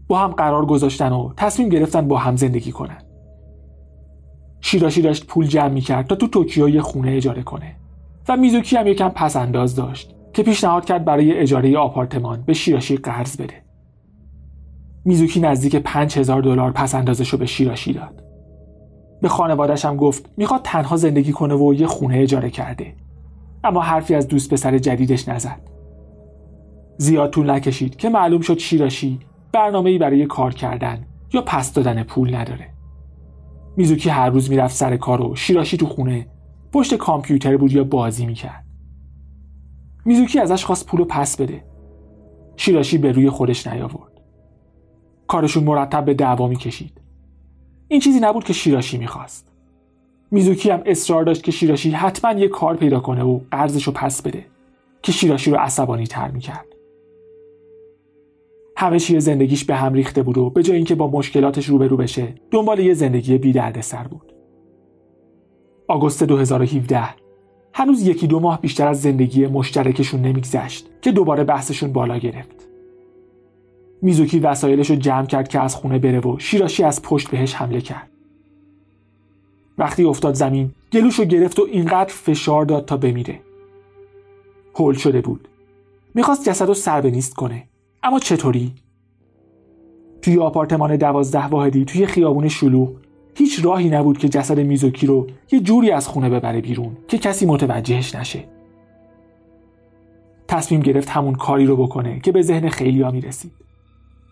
با 0.08 0.18
هم 0.18 0.30
قرار 0.30 0.66
گذاشتن 0.66 1.12
و 1.12 1.32
تصمیم 1.37 1.68
گرفتن 1.68 2.08
با 2.08 2.18
هم 2.18 2.37
زندگی 2.37 2.72
کنن. 2.72 2.98
شیراشی 4.60 5.02
داشت 5.02 5.26
پول 5.26 5.46
جمع 5.46 5.68
می‌کرد 5.68 6.06
تا 6.06 6.14
تو 6.14 6.26
توکیو 6.26 6.68
یه 6.68 6.80
خونه 6.80 7.10
اجاره 7.10 7.42
کنه 7.42 7.76
و 8.28 8.37
میزوکی 8.37 8.76
هم 8.76 8.87
یکم 8.87 9.08
پس 9.08 9.37
انداز 9.37 9.76
داشت 9.76 10.14
که 10.32 10.42
پیشنهاد 10.42 10.84
کرد 10.84 11.04
برای 11.04 11.38
اجاره 11.38 11.78
آپارتمان 11.78 12.42
به 12.42 12.52
شیراشی 12.52 12.96
قرض 12.96 13.37
بده. 13.37 13.54
میزوکی 15.04 15.40
نزدیک 15.40 15.76
5000 15.76 16.42
دلار 16.42 16.72
پس 16.72 16.94
اندازش 16.94 17.28
رو 17.28 17.38
به 17.38 17.46
شیراشی 17.46 17.92
داد. 17.92 18.22
به 19.22 19.28
خانوادش 19.28 19.84
هم 19.84 19.96
گفت 19.96 20.30
می‌خواد 20.37 20.60
تنها 20.64 20.96
زندگی 20.96 21.32
کنه 21.32 21.54
و 21.54 21.75
یه 21.75 21.87
خونه 21.87 22.18
اجاره 22.18 22.50
کرده. 22.50 22.94
اما 23.64 23.80
حرفی 23.80 24.14
از 24.14 24.28
دوست 24.28 24.52
پسر 24.52 24.78
جدیدش 24.78 25.28
نزد. 25.28 25.60
زیاد 27.00 27.30
طول 27.30 27.50
نکشید 27.50 27.96
که 27.96 28.08
معلوم 28.08 28.40
شد 28.40 28.58
شیراشی 28.58 29.18
برنامه‌ای 29.52 29.98
برای 29.98 30.26
کار 30.26 30.54
کردن 30.54 31.06
یا 31.32 31.42
پس 31.42 31.72
دادن 31.72 32.02
پول 32.02 32.34
نداره. 32.34 32.68
میزوکی 33.76 34.08
هر 34.10 34.30
روز 34.30 34.50
می‌رفت 34.50 34.76
سر 34.76 34.96
کار 34.96 35.22
و 35.22 35.36
شیراشی 35.36 35.76
تو 35.76 35.86
خونه 35.86 36.26
پشت 36.72 36.94
کامپیوتر 36.94 37.56
بود 37.56 37.72
یا 37.72 37.84
بازی 37.84 38.26
می‌کرد. 38.26 38.64
میزوکی 40.04 40.40
ازش 40.40 40.64
خواست 40.64 40.86
پولو 40.86 41.04
پس 41.04 41.40
بده. 41.40 41.64
شیراشی 42.56 42.98
به 42.98 43.12
روی 43.12 43.30
خودش 43.30 43.66
نیاورد. 43.66 44.12
کارشون 45.26 45.64
مرتب 45.64 46.04
به 46.04 46.14
دعوا 46.14 46.48
می‌کشید. 46.48 47.00
این 47.88 48.00
چیزی 48.00 48.20
نبود 48.20 48.44
که 48.44 48.52
شیراشی 48.52 48.98
می‌خواست. 48.98 49.48
میزوکی 50.30 50.70
هم 50.70 50.82
اصرار 50.86 51.24
داشت 51.24 51.42
که 51.42 51.52
شیراشی 51.52 51.90
حتما 51.90 52.40
یه 52.40 52.48
کار 52.48 52.76
پیدا 52.76 53.00
کنه 53.00 53.22
و 53.22 53.40
قرضش 53.50 53.88
پس 53.88 54.22
بده 54.22 54.46
که 55.02 55.12
شیراشی 55.12 55.50
رو 55.50 55.56
عصبانی 55.56 56.06
تر 56.06 56.30
می‌کرد. 56.30 56.67
همه 58.80 58.98
چیه 58.98 59.20
زندگیش 59.20 59.64
به 59.64 59.74
هم 59.74 59.92
ریخته 59.92 60.22
بود 60.22 60.38
و 60.38 60.50
به 60.50 60.62
جای 60.62 60.76
اینکه 60.76 60.94
با 60.94 61.10
مشکلاتش 61.10 61.66
روبرو 61.66 61.96
بشه 61.96 62.34
دنبال 62.50 62.78
یه 62.78 62.94
زندگی 62.94 63.38
بی 63.38 63.80
سر 63.80 64.08
بود. 64.08 64.32
آگوست 65.88 66.24
2017 66.24 67.04
هنوز 67.74 68.02
یکی 68.02 68.26
دو 68.26 68.40
ماه 68.40 68.60
بیشتر 68.60 68.88
از 68.88 69.02
زندگی 69.02 69.46
مشترکشون 69.46 70.20
نمیگذشت 70.20 70.88
که 71.02 71.12
دوباره 71.12 71.44
بحثشون 71.44 71.92
بالا 71.92 72.18
گرفت. 72.18 72.68
میزوکی 74.02 74.38
وسایلش 74.38 74.90
رو 74.90 74.96
جمع 74.96 75.26
کرد 75.26 75.48
که 75.48 75.60
از 75.60 75.74
خونه 75.74 75.98
بره 75.98 76.20
و 76.20 76.38
شیراشی 76.38 76.82
از 76.82 77.02
پشت 77.02 77.30
بهش 77.30 77.54
حمله 77.54 77.80
کرد. 77.80 78.10
وقتی 79.78 80.04
افتاد 80.04 80.34
زمین 80.34 80.70
گلوش 80.92 81.18
رو 81.18 81.24
گرفت 81.24 81.58
و 81.58 81.66
اینقدر 81.72 82.12
فشار 82.14 82.64
داد 82.64 82.84
تا 82.84 82.96
بمیره. 82.96 83.40
هول 84.74 84.94
شده 84.94 85.20
بود. 85.20 85.48
می‌خواست 86.14 86.48
جسد 86.48 86.68
رو 86.68 86.74
سر 86.74 87.06
نیست 87.06 87.34
کنه. 87.34 87.64
اما 88.02 88.18
چطوری؟ 88.18 88.74
توی 90.22 90.38
آپارتمان 90.38 90.96
دوازده 90.96 91.46
واحدی 91.46 91.84
توی 91.84 92.06
خیابون 92.06 92.48
شلوغ 92.48 92.90
هیچ 93.34 93.64
راهی 93.64 93.90
نبود 93.90 94.18
که 94.18 94.28
جسد 94.28 94.61
میزوکی 94.61 95.06
رو 95.06 95.26
یه 95.52 95.61
جوری 95.61 95.90
از 95.90 96.08
خونه 96.08 96.30
ببره 96.30 96.61
بیرون 96.61 96.96
که 97.08 97.18
کسی 97.18 97.46
متوجهش 97.46 98.14
نشه. 98.14 98.44
تصمیم 100.48 100.80
گرفت 100.80 101.08
همون 101.08 101.34
کاری 101.34 101.66
رو 101.66 101.76
بکنه 101.76 102.20
که 102.20 102.32
به 102.32 102.42
ذهن 102.42 102.68
خیلی 102.68 103.02
ها 103.02 103.11
می‌رسید. 103.11 103.52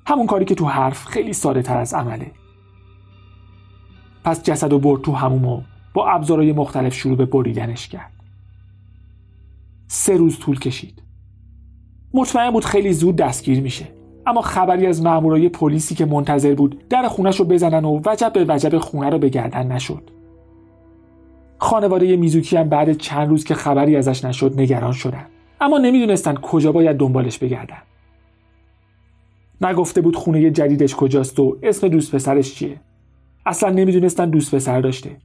همون 0.06 0.26
کاری 0.26 0.44
که 0.44 0.54
تو 0.54 0.64
حرف 0.64 1.04
خیلی 1.04 1.32
ساده 1.32 1.62
تر 1.62 1.78
از 1.78 1.94
عمله. 1.94 2.30
پس 4.24 4.42
جسد 4.42 4.72
و 4.72 4.78
برد 4.78 5.02
تو 5.02 5.12
همومو 5.12 5.62
با 5.94 6.10
ابزارهای 6.10 6.52
مختلف 6.52 6.94
شروع 6.94 7.16
به 7.16 7.24
بریدنش 7.26 7.88
کرد. 7.88 8.12
سه 9.86 10.16
روز 10.16 10.38
طول 10.38 10.58
کشید. 10.58 11.02
مطمئن 12.16 12.50
بود 12.50 12.64
خیلی 12.64 12.92
زود 12.92 13.16
دستگیر 13.16 13.60
میشه. 13.60 13.86
اما 14.26 14.40
خبری 14.40 14.86
از 14.86 15.02
مامورای 15.02 15.48
پلیسی 15.48 15.94
که 15.94 16.04
منتظر 16.06 16.54
بود 16.54 16.88
در 16.88 17.08
خونش 17.08 17.40
رو 17.40 17.44
بزنن 17.44 17.84
و 17.84 18.00
وجب 18.06 18.32
به 18.32 18.44
وجب 18.48 18.78
خونه 18.78 19.10
رو 19.10 19.18
بگردن 19.18 19.72
نشد. 19.72 20.10
خانواده 21.58 22.16
میزوکی 22.16 22.56
هم 22.56 22.68
بعد 22.68 22.92
چند 22.92 23.28
روز 23.28 23.44
که 23.44 23.54
خبری 23.54 23.96
ازش 23.96 24.24
نشد 24.24 24.60
نگران 24.60 24.92
شدن. 24.92 25.26
اما 25.60 25.78
نمی‌دونستن 25.78 26.34
کجا 26.34 26.72
باید 26.72 26.96
دنبالش 26.96 27.38
بگردن. 27.38 27.82
نگفته 29.60 30.00
بود 30.00 30.16
خونه 30.16 30.50
جدیدش 30.50 30.94
کجاست 30.94 31.40
و 31.40 31.58
اسم 31.62 31.88
دوست 31.88 32.14
پسرش 32.14 32.54
چیه. 32.54 32.80
اصلا 33.46 33.70
نمی‌دونستن 33.70 34.30
دوست 34.30 34.54
پسر 34.54 34.80
داشته. 34.80 35.16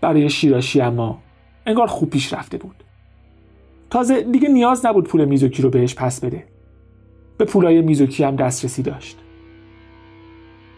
برای 0.00 0.30
شیراشی 0.30 0.80
اما 0.80 1.18
انگار 1.66 1.86
خوب 1.86 2.10
پیش 2.10 2.32
رفته 2.32 2.58
بود. 2.58 2.84
تازه 3.90 4.22
دیگه 4.22 4.48
نیاز 4.48 4.86
نبود 4.86 5.08
پول 5.08 5.24
میزوکی 5.24 5.62
رو 5.62 5.70
بهش 5.70 5.94
پس 5.94 6.20
بده. 6.20 6.44
به 7.38 7.44
پولای 7.44 7.82
میزوکی 7.82 8.24
هم 8.24 8.36
دسترسی 8.36 8.82
داشت. 8.82 9.18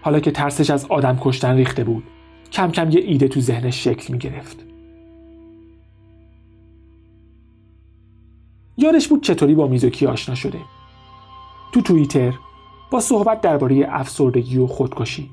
حالا 0.02 0.20
که 0.20 0.30
ترسش 0.30 0.70
از 0.70 0.86
آدم 0.86 1.18
کشتن 1.20 1.56
ریخته 1.56 1.84
بود 1.84 2.04
کم 2.52 2.70
کم 2.70 2.90
یه 2.90 3.00
ایده 3.00 3.28
تو 3.28 3.40
ذهنش 3.40 3.84
شکل 3.84 4.12
می 4.12 4.18
گرفت 4.18 4.64
یادش 8.76 9.08
بود 9.08 9.22
چطوری 9.22 9.54
با 9.54 9.66
میزوکی 9.66 10.06
آشنا 10.06 10.34
شده. 10.34 10.58
تو 11.72 11.80
توییتر 11.80 12.34
با 12.90 13.00
صحبت 13.00 13.40
درباره 13.40 13.86
افسردگی 13.88 14.58
و 14.58 14.66
خودکشی. 14.66 15.30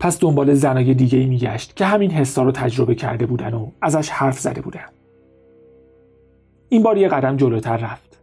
پس 0.00 0.20
دنبال 0.20 0.54
زنای 0.54 0.94
دیگه 0.94 1.18
ای 1.18 1.26
میگشت 1.26 1.76
که 1.76 1.84
همین 1.84 2.10
حسا 2.10 2.42
رو 2.42 2.52
تجربه 2.52 2.94
کرده 2.94 3.26
بودن 3.26 3.54
و 3.54 3.70
ازش 3.82 4.08
حرف 4.08 4.38
زده 4.38 4.60
بودن. 4.60 4.84
این 6.74 6.82
بار 6.82 6.98
یه 6.98 7.08
قدم 7.08 7.36
جلوتر 7.36 7.76
رفت. 7.76 8.18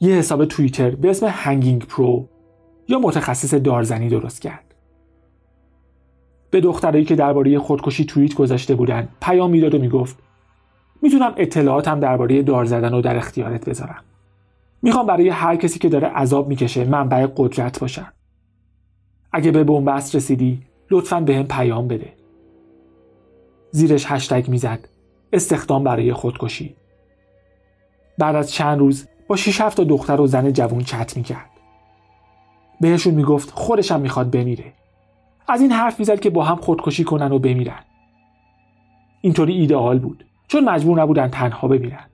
یه 0.00 0.14
حساب 0.14 0.44
توییتر 0.44 0.90
به 0.90 1.10
اسم 1.10 1.26
هنگینگ 1.30 1.86
پرو 1.86 2.28
یا 2.88 2.98
متخصص 2.98 3.54
دارزنی 3.54 4.08
درست 4.08 4.42
کرد. 4.42 4.74
به 6.50 6.60
دخترایی 6.60 7.04
که 7.04 7.14
درباره 7.14 7.58
خودکشی 7.58 8.04
توییت 8.04 8.34
گذاشته 8.34 8.74
بودن 8.74 9.08
پیام 9.22 9.50
می‌داد 9.50 9.74
و 9.74 9.78
می‌گفت 9.78 10.16
می‌تونم 11.02 11.34
اطلاعاتم 11.36 12.00
درباره 12.00 12.42
دار 12.42 12.64
زدن 12.64 12.92
رو 12.92 13.00
در 13.00 13.16
اختیارت 13.16 13.68
بذارم. 13.68 14.04
می‌خوام 14.82 15.06
برای 15.06 15.28
هر 15.28 15.56
کسی 15.56 15.78
که 15.78 15.88
داره 15.88 16.08
عذاب 16.08 16.48
می‌کشه 16.48 16.84
منبع 16.84 17.26
قدرت 17.36 17.80
باشم. 17.80 18.12
اگه 19.32 19.50
به 19.50 19.64
بنبست 19.64 20.16
رسیدی 20.16 20.62
لطفا 20.90 21.20
به 21.20 21.36
هم 21.36 21.46
پیام 21.46 21.88
بده. 21.88 22.12
زیرش 23.70 24.04
هشتگ 24.08 24.48
می‌زد 24.48 24.88
استخدام 25.32 25.84
برای 25.84 26.12
خودکشی. 26.12 26.76
بعد 28.18 28.36
از 28.36 28.52
چند 28.52 28.78
روز 28.78 29.08
با 29.28 29.36
شیش 29.36 29.60
هفت 29.60 29.80
دختر 29.80 30.20
و 30.20 30.26
زن 30.26 30.52
جوون 30.52 30.80
چت 30.80 31.16
می‌کرد. 31.16 31.50
بهشون 32.80 33.14
می‌گفت 33.14 33.50
خودشم 33.50 34.00
می‌خواد 34.00 34.30
بمیره. 34.30 34.72
از 35.48 35.60
این 35.60 35.72
حرف 35.72 35.98
می‌زد 35.98 36.20
که 36.20 36.30
با 36.30 36.44
هم 36.44 36.56
خودکشی 36.56 37.04
کنن 37.04 37.32
و 37.32 37.38
بمیرن. 37.38 37.84
اینطوری 39.20 39.52
ایدئال 39.52 39.98
بود. 39.98 40.24
چون 40.48 40.64
مجبور 40.64 41.02
نبودن 41.02 41.28
تنها 41.28 41.68
بمیرن. 41.68 42.06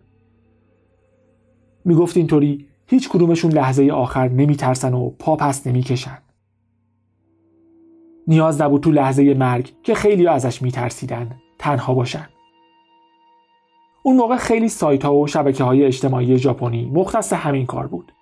می‌گفت 1.84 2.16
اینطوری 2.16 2.66
هیچ 2.86 3.08
کدومشون 3.08 3.52
لحظه 3.52 3.90
آخر 3.90 4.28
نمیترسن 4.28 4.94
و 4.94 5.10
پا 5.10 5.36
پس 5.36 5.66
نمی‌کشن. 5.66 6.18
نیاز 8.26 8.60
نبود 8.60 8.82
تو 8.82 8.90
لحظه 8.90 9.34
مرگ 9.34 9.72
که 9.82 9.94
خیلی 9.94 10.26
ازش 10.26 10.62
میترسیدن 10.62 11.30
تنها 11.58 11.94
باشن. 11.94 12.28
اون 14.02 14.16
موقع 14.16 14.36
خیلی 14.36 14.68
سایت 14.68 15.04
ها 15.04 15.14
و 15.14 15.26
شبکه 15.26 15.64
های 15.64 15.84
اجتماعی 15.84 16.38
ژاپنی 16.38 16.90
مختص 16.94 17.32
همین 17.32 17.66
کار 17.66 17.86
بود. 17.86 18.12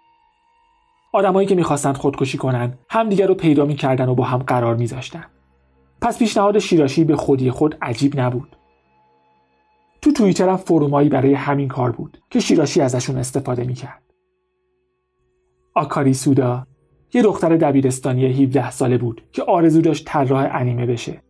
آدمایی 1.13 1.49
که 1.49 1.55
می‌خواستند 1.55 1.97
خودکشی 1.97 2.39
کنند 2.39 2.79
همدیگر 2.91 3.27
رو 3.27 3.35
پیدا 3.35 3.65
می‌کردن 3.65 4.09
و 4.09 4.15
با 4.15 4.25
هم 4.25 4.39
قرار 4.39 4.77
میذاشتن. 4.77 5.25
پس 6.03 6.19
پیشنهاد 6.19 6.59
شیراشی 6.59 7.05
به 7.05 7.17
خودی 7.17 7.51
خود 7.51 7.79
عجیب 7.83 8.21
نبود. 8.21 8.57
تو 10.03 10.13
توییتر 10.13 10.49
هم 10.49 10.57
فرومایی 10.57 11.09
برای 11.09 11.35
همین 11.35 11.69
کار 11.69 11.93
بود 11.93 12.19
که 12.31 12.41
شیراشی 12.41 12.81
ازشون 12.81 13.17
استفاده 13.17 13.65
می‌کرد. 13.65 14.03
آکاری 15.75 16.15
سودا 16.15 16.67
یه 17.15 17.23
دختر 17.23 17.57
دبیرستانی 17.57 18.27
17 18.27 18.71
ساله 18.71 18.99
بود 18.99 19.23
که 19.33 19.43
آرزو 19.43 19.81
داشت 19.81 20.05
طراح 20.09 20.49
انیمه 20.53 20.87
بشه. 20.87 21.23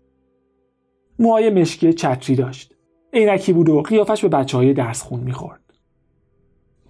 موهای 1.18 1.50
مشکی 1.50 1.92
چتری 1.92 2.36
داشت. 2.36 2.74
عینکی 3.18 3.52
بود 3.52 3.68
و 3.68 3.82
قیافش 3.82 4.22
به 4.22 4.28
بچه 4.28 4.56
های 4.56 4.72
درس 4.72 5.02
خون 5.02 5.20
می‌خورد. 5.20 5.60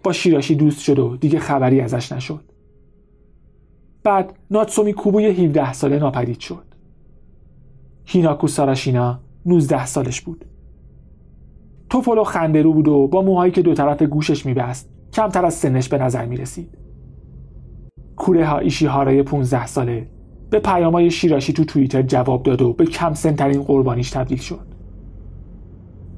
با 0.05 0.12
شیراشی 0.12 0.55
دوست 0.55 0.81
شد 0.81 0.99
و 0.99 1.17
دیگه 1.17 1.38
خبری 1.38 1.81
ازش 1.81 2.12
نشد. 2.12 2.45
بعد 4.03 4.33
ناتسومی 4.51 4.93
کوبوی 4.93 5.27
17 5.27 5.73
ساله 5.73 5.99
ناپدید 5.99 6.41
شد. 6.41 6.64
هیناکو 8.05 8.47
ساراشینا 8.47 9.21
19 9.47 9.87
سالش 9.87 10.21
بود. 10.21 10.45
توپولو 11.91 12.25
خندرو 12.25 12.73
بود 12.73 12.88
و 12.88 13.07
با 13.07 13.23
موهایی 13.23 13.53
که 13.53 13.62
دو 13.62 13.75
طرف 13.75 14.03
گوشش 14.03 14.47
میبست 14.47 14.91
کمتر 15.12 15.45
از 15.45 15.55
سنش 15.55 15.88
به 15.88 15.99
نظر 15.99 16.27
می‌رسید. 16.27 16.79
کوره 18.17 18.47
ها 18.47 18.59
ایشی 18.59 18.87
هارای 18.87 19.23
15 19.23 19.67
ساله 19.67 20.09
به 20.51 20.59
پیامای 20.59 21.11
شیراشی 21.11 21.53
تو 21.53 21.64
توییتر 21.64 22.03
جواب 22.03 22.43
داد 22.43 22.62
و 22.62 22.73
به 22.73 22.85
کم 22.85 23.14
سنترین 23.14 23.62
قربانیش 23.62 24.11
تبدیل 24.11 24.38
شد. 24.38 24.78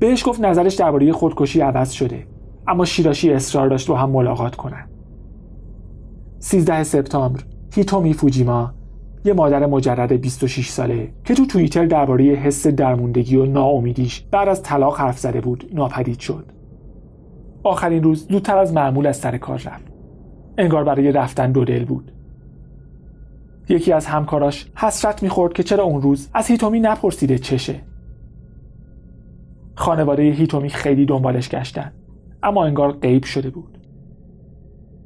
بهش 0.00 0.28
گفت 0.28 0.40
نظرش 0.40 0.74
درباره 0.74 1.12
خودکشی 1.12 1.60
عوض 1.60 1.90
شده. 1.90 2.26
اما 2.66 2.84
شیراشی 2.84 3.32
اصرار 3.32 3.68
داشت 3.68 3.88
با 3.88 3.96
هم 3.96 4.10
ملاقات 4.10 4.56
کنن. 4.56 4.88
13 6.38 6.82
سپتامبر 6.82 7.40
هیتومی 7.74 8.12
فوجیما 8.12 8.74
یه 9.24 9.32
مادر 9.32 9.66
مجرد 9.66 10.12
26 10.12 10.68
ساله 10.68 11.12
که 11.24 11.34
تو 11.34 11.46
توییتر 11.46 11.86
درباره 11.86 12.24
حس 12.24 12.66
درموندگی 12.66 13.36
و 13.36 13.46
ناامیدیش 13.46 14.20
بعد 14.30 14.48
از 14.48 14.62
طلاق 14.62 14.98
حرف 14.98 15.18
زده 15.18 15.40
بود 15.40 15.70
ناپدید 15.72 16.18
شد. 16.18 16.44
آخرین 17.62 18.02
روز 18.02 18.26
زودتر 18.30 18.58
از 18.58 18.72
معمول 18.72 19.06
از 19.06 19.16
سر 19.16 19.36
کار 19.36 19.58
رفت. 19.58 19.86
انگار 20.58 20.84
برای 20.84 21.12
رفتن 21.12 21.52
دو 21.52 21.64
دل 21.64 21.84
بود. 21.84 22.12
یکی 23.68 23.92
از 23.92 24.06
همکاراش 24.06 24.70
حسرت 24.76 25.22
می‌خورد 25.22 25.52
که 25.52 25.62
چرا 25.62 25.84
اون 25.84 26.02
روز 26.02 26.28
از 26.34 26.46
هیتومی 26.46 26.80
نپرسیده 26.80 27.38
چشه. 27.38 27.80
خانواده 29.80 30.22
هیتومی 30.22 30.70
خیلی 30.70 31.06
دنبالش 31.06 31.48
گشتن 31.48 31.92
اما 32.42 32.64
انگار 32.64 32.92
غیب 32.92 33.24
شده 33.24 33.50
بود. 33.50 33.78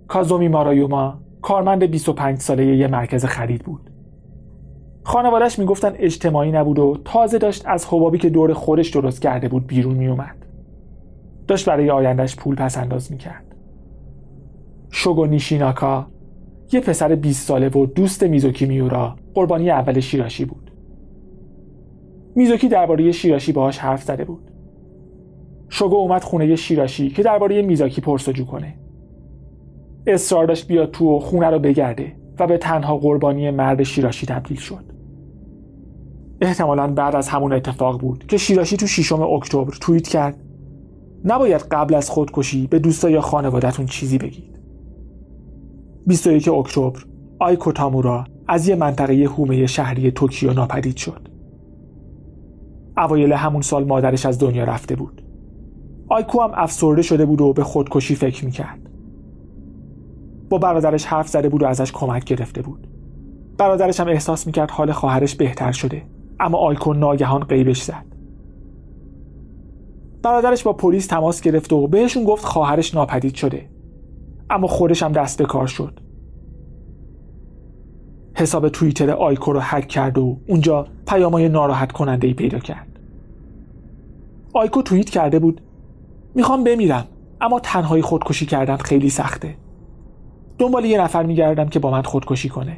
کازومی 0.09 0.49
مارایوما 0.49 1.21
کارمند 1.43 1.85
25 1.85 2.39
ساله 2.39 2.77
یه 2.77 2.87
مرکز 2.87 3.25
خرید 3.25 3.63
بود. 3.63 3.91
خانوادش 5.03 5.59
می‌گفتن 5.59 5.93
اجتماعی 5.99 6.53
نبود 6.53 6.79
و 6.79 6.97
تازه 7.05 7.39
داشت 7.39 7.63
از 7.67 7.87
حبابی 7.87 8.19
که 8.19 8.31
دور 8.31 8.53
خودش 8.53 8.89
درست 8.89 9.23
کرده 9.23 9.49
بود 9.49 9.67
بیرون 9.67 9.95
میومد 9.95 10.47
داشت 11.49 11.69
برای 11.69 11.91
آیندهش 11.91 12.37
پول 12.37 12.55
پس 12.55 12.79
انداز 12.79 13.13
می‌کرد. 13.13 13.57
شوگو 14.91 15.27
نیشیناکا 15.27 16.07
یه 16.73 16.81
پسر 16.81 17.15
20 17.15 17.49
ساله 17.49 17.69
و 17.69 17.87
دوست 17.87 18.23
میزوکی 18.23 18.67
میورا 18.67 19.17
قربانی 19.35 19.71
اول 19.71 20.01
شیراشی 20.01 20.45
بود. 20.45 20.71
میزوکی 22.35 22.69
درباره 22.69 23.13
شیراشی 23.13 23.53
باهاش 23.53 23.79
حرف 23.79 24.03
زده 24.03 24.25
بود. 24.25 24.54
شوگو 25.69 25.97
اومد 25.97 26.25
خونه 26.25 26.57
شیراشی 26.57 27.11
که 27.11 27.23
درباره 27.23 27.63
میزاکی 27.63 28.01
پرسجو 28.01 28.45
کنه. 28.45 28.75
اصرار 30.07 30.47
داشت 30.47 30.69
بیاد 30.69 30.91
تو 30.91 31.17
و 31.17 31.19
خونه 31.19 31.51
رو 31.51 31.59
بگرده 31.59 32.17
و 32.39 32.47
به 32.47 32.59
تنها 32.59 32.97
قربانی 32.97 33.51
مرد 33.51 33.83
شیراشی 33.83 34.27
تبدیل 34.27 34.57
شد. 34.57 34.85
احتمالا 36.41 36.87
بعد 36.87 37.17
از 37.17 37.29
همون 37.29 37.53
اتفاق 37.53 38.01
بود 38.01 38.27
که 38.27 38.37
شیراشی 38.37 38.77
تو 38.77 38.87
شیشم 38.87 39.23
اکتبر 39.23 39.75
توییت 39.81 40.09
کرد 40.09 40.37
نباید 41.25 41.61
قبل 41.61 41.95
از 41.95 42.11
خودکشی 42.11 42.67
به 42.67 42.79
دوستا 42.79 43.11
یا 43.11 43.21
خانوادهتون 43.21 43.87
چیزی 43.87 44.19
بگید. 44.19 44.59
21 46.07 46.49
اکتبر 46.49 47.05
آیکو 47.39 47.73
تامورا 47.73 48.25
از 48.49 48.69
یه 48.69 48.75
منطقه 48.75 49.15
هومه 49.15 49.67
شهری 49.67 50.11
توکیو 50.11 50.53
ناپدید 50.53 50.97
شد. 50.97 51.29
اوایل 52.97 53.33
همون 53.33 53.63
سال 53.63 53.85
مادرش 53.85 54.27
از 54.27 54.39
دنیا 54.39 54.65
رفته 54.65 54.97
بود. 54.97 55.24
آیکو 56.09 56.41
هم 56.41 56.51
افسرده 56.55 57.03
شده 57.03 57.27
بود 57.27 57.41
و 57.41 57.53
به 57.53 57.65
خودکشی 57.65 58.15
فکر 58.15 58.45
می‌کرد. 58.45 58.91
با 60.51 60.59
برادرش 60.59 61.05
حرف 61.05 61.29
زده 61.29 61.49
بود 61.49 61.63
و 61.63 61.67
ازش 61.67 61.93
کمک 61.93 62.25
گرفته 62.25 62.63
بود. 62.63 62.87
برادرش 63.59 64.01
هم 64.01 64.09
احساس 64.09 64.47
می‌کرد 64.47 64.71
حال 64.71 64.93
خواهرش 64.93 65.35
بهتر 65.35 65.73
شده 65.73 66.03
اما 66.41 66.59
آیکو 66.59 66.93
ناگهان 66.93 67.45
قیبش 67.45 67.83
زد. 67.83 68.05
برادرش 70.23 70.63
با 70.63 70.73
پلیس 70.73 71.07
تماس 71.07 71.41
گرفت 71.41 71.73
و 71.73 71.87
بهشون 71.87 72.25
گفت 72.25 72.45
خواهرش 72.45 72.95
ناپدید 72.95 73.35
شده 73.35 73.69
اما 74.51 74.67
خودش 74.67 75.03
هم 75.03 75.13
دست 75.13 75.39
به 75.39 75.45
کار 75.45 75.67
شد. 75.67 76.01
حساب 78.35 78.69
توییتر 78.69 79.11
آیکو 79.11 79.53
رو 79.53 79.61
هک 79.61 79.89
کرد 79.89 80.19
و 80.19 80.37
اونجا 80.49 80.87
پیامای 81.07 81.49
ناراحت 81.49 81.93
کننده 81.93 82.27
ای 82.27 82.35
پیدا 82.35 82.59
کرد. 82.59 82.99
آیکو 84.53 84.83
توییت 84.83 85.11
کرده 85.11 85.39
بود 85.39 85.61
می‌خوام 86.35 86.65
بمیرم 86.65 87.07
اما 87.41 87.61
تنهایی 87.61 88.03
خودکشی 88.03 88.47
کردن 88.47 88.77
خیلی 88.77 89.11
سخته. 89.11 89.57
دنبال 90.59 90.85
یه 90.85 91.01
نفر 91.01 91.23
میگردم 91.23 91.69
که 91.69 91.79
با 91.79 91.91
من 91.91 92.03
خودکشی 92.03 92.49
کنه. 92.49 92.77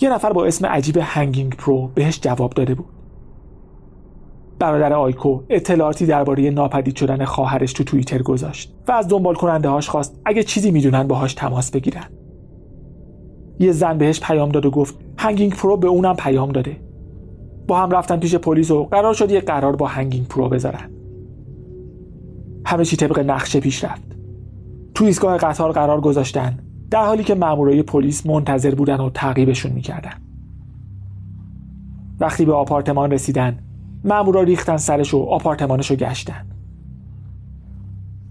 یه 0.00 0.12
نفر 0.12 0.32
با 0.32 0.44
اسم 0.44 0.66
عجیب 0.66 0.98
Hanging 1.00 1.56
Pro 1.56 1.90
بهش 1.94 2.20
جواب 2.20 2.52
داده 2.52 2.74
بود. 2.74 2.86
برادر 4.58 4.92
آیکو 4.92 5.40
اطلاعاتی 5.50 6.06
درباره 6.06 6.50
ناپدید 6.50 6.96
شدن 6.96 7.24
خواهرش 7.24 7.72
تو 7.72 7.84
توییتر 7.84 8.22
گذاشت 8.22 8.74
و 8.88 8.92
از 8.92 9.08
دنبال 9.08 9.34
کننده 9.34 9.68
هاش 9.68 9.88
خواست 9.88 10.20
اگه 10.24 10.42
چیزی 10.42 10.70
می‌دونن 10.70 11.08
باهاش 11.08 11.34
تماس 11.34 11.70
بگیرن. 11.70 12.04
یه 13.58 13.72
زن 13.72 13.98
بهش 13.98 14.20
پیام 14.20 14.48
داد 14.48 14.66
و 14.66 14.70
گفت 14.70 14.94
Hanging 15.18 15.54
Pro 15.54 15.76
به 15.76 15.88
اونم 15.88 16.16
پیام 16.16 16.52
داده. 16.52 16.76
با 17.66 17.78
هم 17.78 17.90
رفتن 17.90 18.16
پیش 18.16 18.34
پلیس 18.34 18.70
و 18.70 18.84
قرار 18.84 19.14
شد 19.14 19.30
یه 19.30 19.40
قرار 19.40 19.76
با 19.76 19.86
Hanging 19.86 20.28
Pro 20.28 20.48
بذارن. 20.48 20.93
همه 22.66 22.84
چی 22.84 22.96
طبق 22.96 23.18
نقشه 23.18 23.60
پیش 23.60 23.84
رفت. 23.84 24.16
تو 24.94 25.04
ایستگاه 25.04 25.36
قطار 25.36 25.72
قرار 25.72 26.00
گذاشتن. 26.00 26.58
در 26.90 27.04
حالی 27.04 27.24
که 27.24 27.34
مامورای 27.34 27.82
پلیس 27.82 28.26
منتظر 28.26 28.74
بودن 28.74 29.00
و 29.00 29.10
تعقیبشون 29.10 29.72
می‌کردن. 29.72 30.14
وقتی 32.20 32.44
به 32.44 32.52
آپارتمان 32.52 33.10
رسیدن 33.10 33.58
مامورا 34.04 34.42
ریختن 34.42 34.76
سرش 34.76 35.14
و 35.14 35.18
آپارتمانش 35.18 35.90
رو 35.90 35.96
گشتن. 35.96 36.46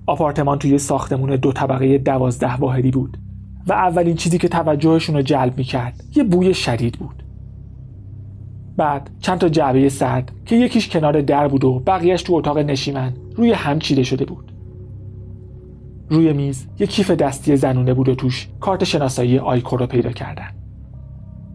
آپارتمان 0.06 0.60
توی 0.60 0.78
ساختمون 0.78 1.36
دو 1.36 1.52
طبقه 1.52 1.98
دوازده 1.98 2.56
واحدی 2.56 2.92
بود 2.92 3.18
و 3.68 3.74
اولین 3.74 4.16
چیزی 4.16 4.38
که 4.38 4.48
توجهشون 4.48 5.16
رو 5.16 5.22
جلب 5.22 5.58
می‌کرد 5.58 6.04
یه 6.16 6.24
بوی 6.24 6.54
شدید 6.54 7.00
بود. 7.00 7.24
بعد 8.78 9.10
چند 9.20 9.38
تا 9.38 9.50
جعبه 9.50 9.90
سرد 9.90 10.32
که 10.46 10.56
یکیش 10.56 10.90
کنار 10.90 11.22
در 11.22 11.48
بود 11.48 11.64
و 11.64 11.80
بقیهش 11.80 12.24
تو 12.24 12.34
اتاق 12.34 12.58
نشیمن. 12.58 13.14
روی 13.36 13.52
هم 13.52 13.80
چیده 13.80 14.04
شده 14.04 14.26
بود. 14.26 14.54
روی 16.10 16.34
میز 16.34 16.68
یک 16.80 16.90
کیف 16.90 17.12
دستی 17.12 17.56
زنونه 17.56 17.94
بود 17.94 18.10
و 18.10 18.16
توش 18.16 18.50
کارت 18.60 18.84
شناسایی 18.84 19.40
آیکو 19.40 19.78
رو 19.78 19.88
پیدا 19.88 20.12
کردن. 20.12 20.50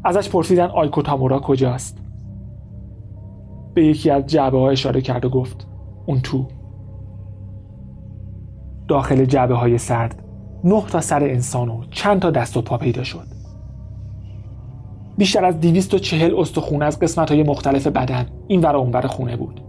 ازش 0.05 0.29
پرسیدن 0.29 0.67
آیکو 0.67 1.03
تامورا 1.03 1.41
کجاست. 1.41 1.99
به 3.75 3.87
یکی 3.87 4.11
از 4.11 4.27
جعبه 4.27 4.59
ها 4.59 4.71
اشاره 4.71 5.01
کرد 5.01 5.25
و 5.25 5.29
گفت 5.29 5.67
اون 6.07 6.21
تو. 6.21 6.47
داخل 8.89 9.25
جعبه 9.25 9.55
های 9.55 9.79
سرد 9.79 10.23
نه 10.65 10.83
تا 10.83 11.01
سر 11.01 11.25
انسان 11.25 11.69
و 11.69 11.85
چند 11.91 12.21
تا 12.21 12.31
دست 12.31 12.57
و 12.57 12.63
پا 12.63 12.79
پیدا 12.79 13.05
شد. 13.05 13.27
بیشتر 15.19 15.45
از 15.45 15.61
240 15.61 16.35
استخونه 16.39 16.85
از 16.85 16.99
قسمت 16.99 17.31
های 17.31 17.43
مختلف 17.43 17.87
بدن 17.87 18.27
این 18.49 18.61
ور 18.61 18.77
اونور 18.77 19.07
خونه 19.07 19.37
بود. 19.37 19.61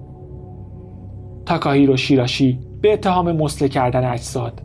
تاکاهیرو 1.50 1.98
شیراشی 1.98 2.60
به 2.82 2.94
اتهام 2.94 3.32
مسله 3.32 3.70
کردن 3.70 4.12
اجساد. 4.12 4.62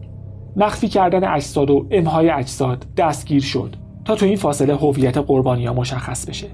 مخفی 0.56 0.88
کردن 0.88 1.24
اجساد 1.24 1.70
و 1.70 1.86
امهای 1.90 2.30
اجساد 2.30 2.86
دستگیر 2.96 3.42
شد 3.42 3.76
تا 4.04 4.14
تو 4.14 4.26
این 4.26 4.36
فاصله 4.36 4.76
هویت 4.76 5.18
قربانی 5.18 5.66
ها 5.66 5.74
مشخص 5.74 6.28
بشه. 6.28 6.46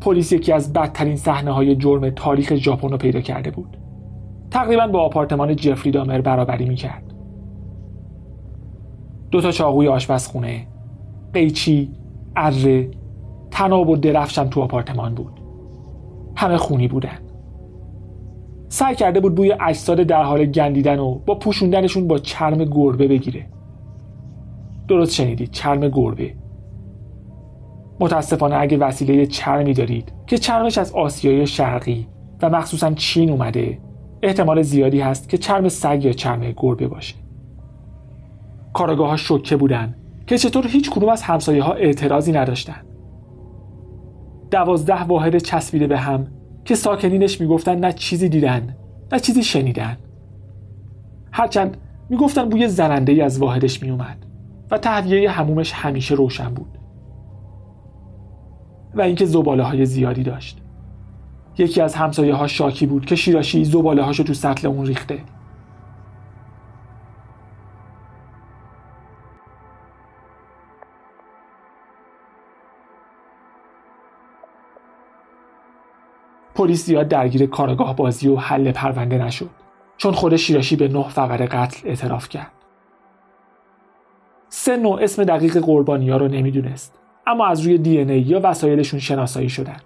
پلیس 0.00 0.32
یکی 0.32 0.52
از 0.52 0.72
بدترین 0.72 1.16
صحنه 1.16 1.50
های 1.50 1.76
جرم 1.76 2.10
تاریخ 2.10 2.54
ژاپن 2.54 2.90
رو 2.90 2.96
پیدا 2.96 3.20
کرده 3.20 3.50
بود. 3.50 3.76
تقریبا 4.50 4.86
با 4.86 5.00
آپارتمان 5.00 5.56
جفری 5.56 5.90
دامر 5.90 6.20
برابری 6.20 6.64
می‌کرد. 6.64 7.14
دو 9.30 9.40
تا 9.40 9.50
چاقوی 9.50 9.88
آشپزخونه 9.88 10.66
قیچی 11.32 11.90
اره 12.36 12.90
تناب 13.50 13.88
و 13.88 13.96
درفشم 13.96 14.48
تو 14.48 14.60
آپارتمان 14.60 15.14
بود. 15.14 15.40
همه 16.36 16.56
خونی 16.56 16.88
بودن. 16.88 17.25
سعی 18.68 18.94
کرده 18.94 19.20
بود 19.20 19.34
بوی 19.34 19.52
اجساد 19.60 20.00
در 20.00 20.22
حال 20.22 20.44
گندیدن 20.44 20.98
و 20.98 21.14
با 21.14 21.34
پوشوندنشون 21.34 22.08
با 22.08 22.18
چرم 22.18 22.64
گربه 22.64 23.08
بگیره. 23.08 23.46
درست 24.88 25.14
شنیدید 25.14 25.50
چرم 25.50 25.88
گربه. 25.88 26.34
متاسفانه 28.00 28.56
اگه 28.56 28.78
وسیله 28.78 29.26
چرمی 29.26 29.74
دارید 29.74 30.12
که 30.26 30.38
چرمش 30.38 30.78
از 30.78 30.92
آسیای 30.92 31.46
شرقی 31.46 32.06
و 32.42 32.50
مخصوصا 32.50 32.92
چین 32.92 33.30
اومده 33.30 33.78
احتمال 34.22 34.62
زیادی 34.62 35.00
هست 35.00 35.28
که 35.28 35.38
چرم 35.38 35.68
سگ 35.68 36.04
یا 36.04 36.12
چرم 36.12 36.52
گربه 36.56 36.88
باشه. 36.88 37.14
کارگاه 38.72 39.08
ها 39.08 39.16
شکه 39.16 39.56
بودن 39.56 39.94
که 40.26 40.38
چطور 40.38 40.66
هیچ 40.66 40.90
کدوم 40.90 41.08
از 41.08 41.22
همسایه 41.22 41.62
ها 41.62 41.72
اعتراضی 41.72 42.32
نداشتن. 42.32 42.82
دوازده 44.50 45.02
واحد 45.02 45.38
چسبیده 45.38 45.86
به 45.86 45.98
هم 45.98 46.26
که 46.66 46.74
ساکنینش 46.74 47.40
می‌گفتن 47.40 47.78
نه 47.78 47.92
چیزی 47.92 48.28
دیدن 48.28 48.76
نه 49.12 49.20
چیزی 49.20 49.44
شنیدن. 49.44 49.96
هرچند 51.32 51.76
می‌گفتن 52.10 52.48
بوی 52.48 52.68
زننده 52.68 53.12
ای 53.12 53.20
از 53.20 53.38
واحدش 53.38 53.82
میومد 53.82 54.26
و 54.70 54.78
تهویه 54.78 55.30
همومش 55.30 55.72
همیشه 55.72 56.14
روشن 56.14 56.48
بود. 56.48 56.78
و 58.94 59.00
اینکه 59.00 59.26
زباله 59.26 59.62
های 59.62 59.86
زیادی 59.86 60.22
داشت. 60.22 60.62
یکی 61.58 61.80
از 61.80 61.94
همسایه 61.94 62.34
ها 62.34 62.46
شاکی 62.46 62.86
بود 62.86 63.06
که 63.06 63.16
شیراشی 63.16 63.64
زباله 63.64 64.02
هاشو 64.02 64.22
تو 64.22 64.34
سطل 64.34 64.68
اون 64.68 64.86
ریخته. 64.86 65.18
پلیس 76.56 76.86
زیاد 76.86 77.08
درگیر 77.08 77.46
کارگاه 77.46 77.96
بازی 77.96 78.28
و 78.28 78.36
حل 78.36 78.72
پرونده 78.72 79.18
نشد 79.18 79.50
چون 79.96 80.12
خود 80.12 80.36
شیراشی 80.36 80.76
به 80.76 80.88
نه 80.88 81.08
فقره 81.08 81.46
قتل 81.46 81.88
اعتراف 81.88 82.28
کرد. 82.28 82.52
سه 84.48 84.76
نوع 84.76 85.02
اسم 85.02 85.24
دقیق 85.24 85.58
قربانی 85.58 86.10
ها 86.10 86.16
رو 86.16 86.28
نمی‌دونست 86.28 86.98
اما 87.26 87.46
از 87.46 87.60
روی 87.60 87.78
دی 87.78 87.98
ای 87.98 88.20
یا 88.20 88.40
وسایلشون 88.42 89.00
شناسایی 89.00 89.48
شدن. 89.48 89.76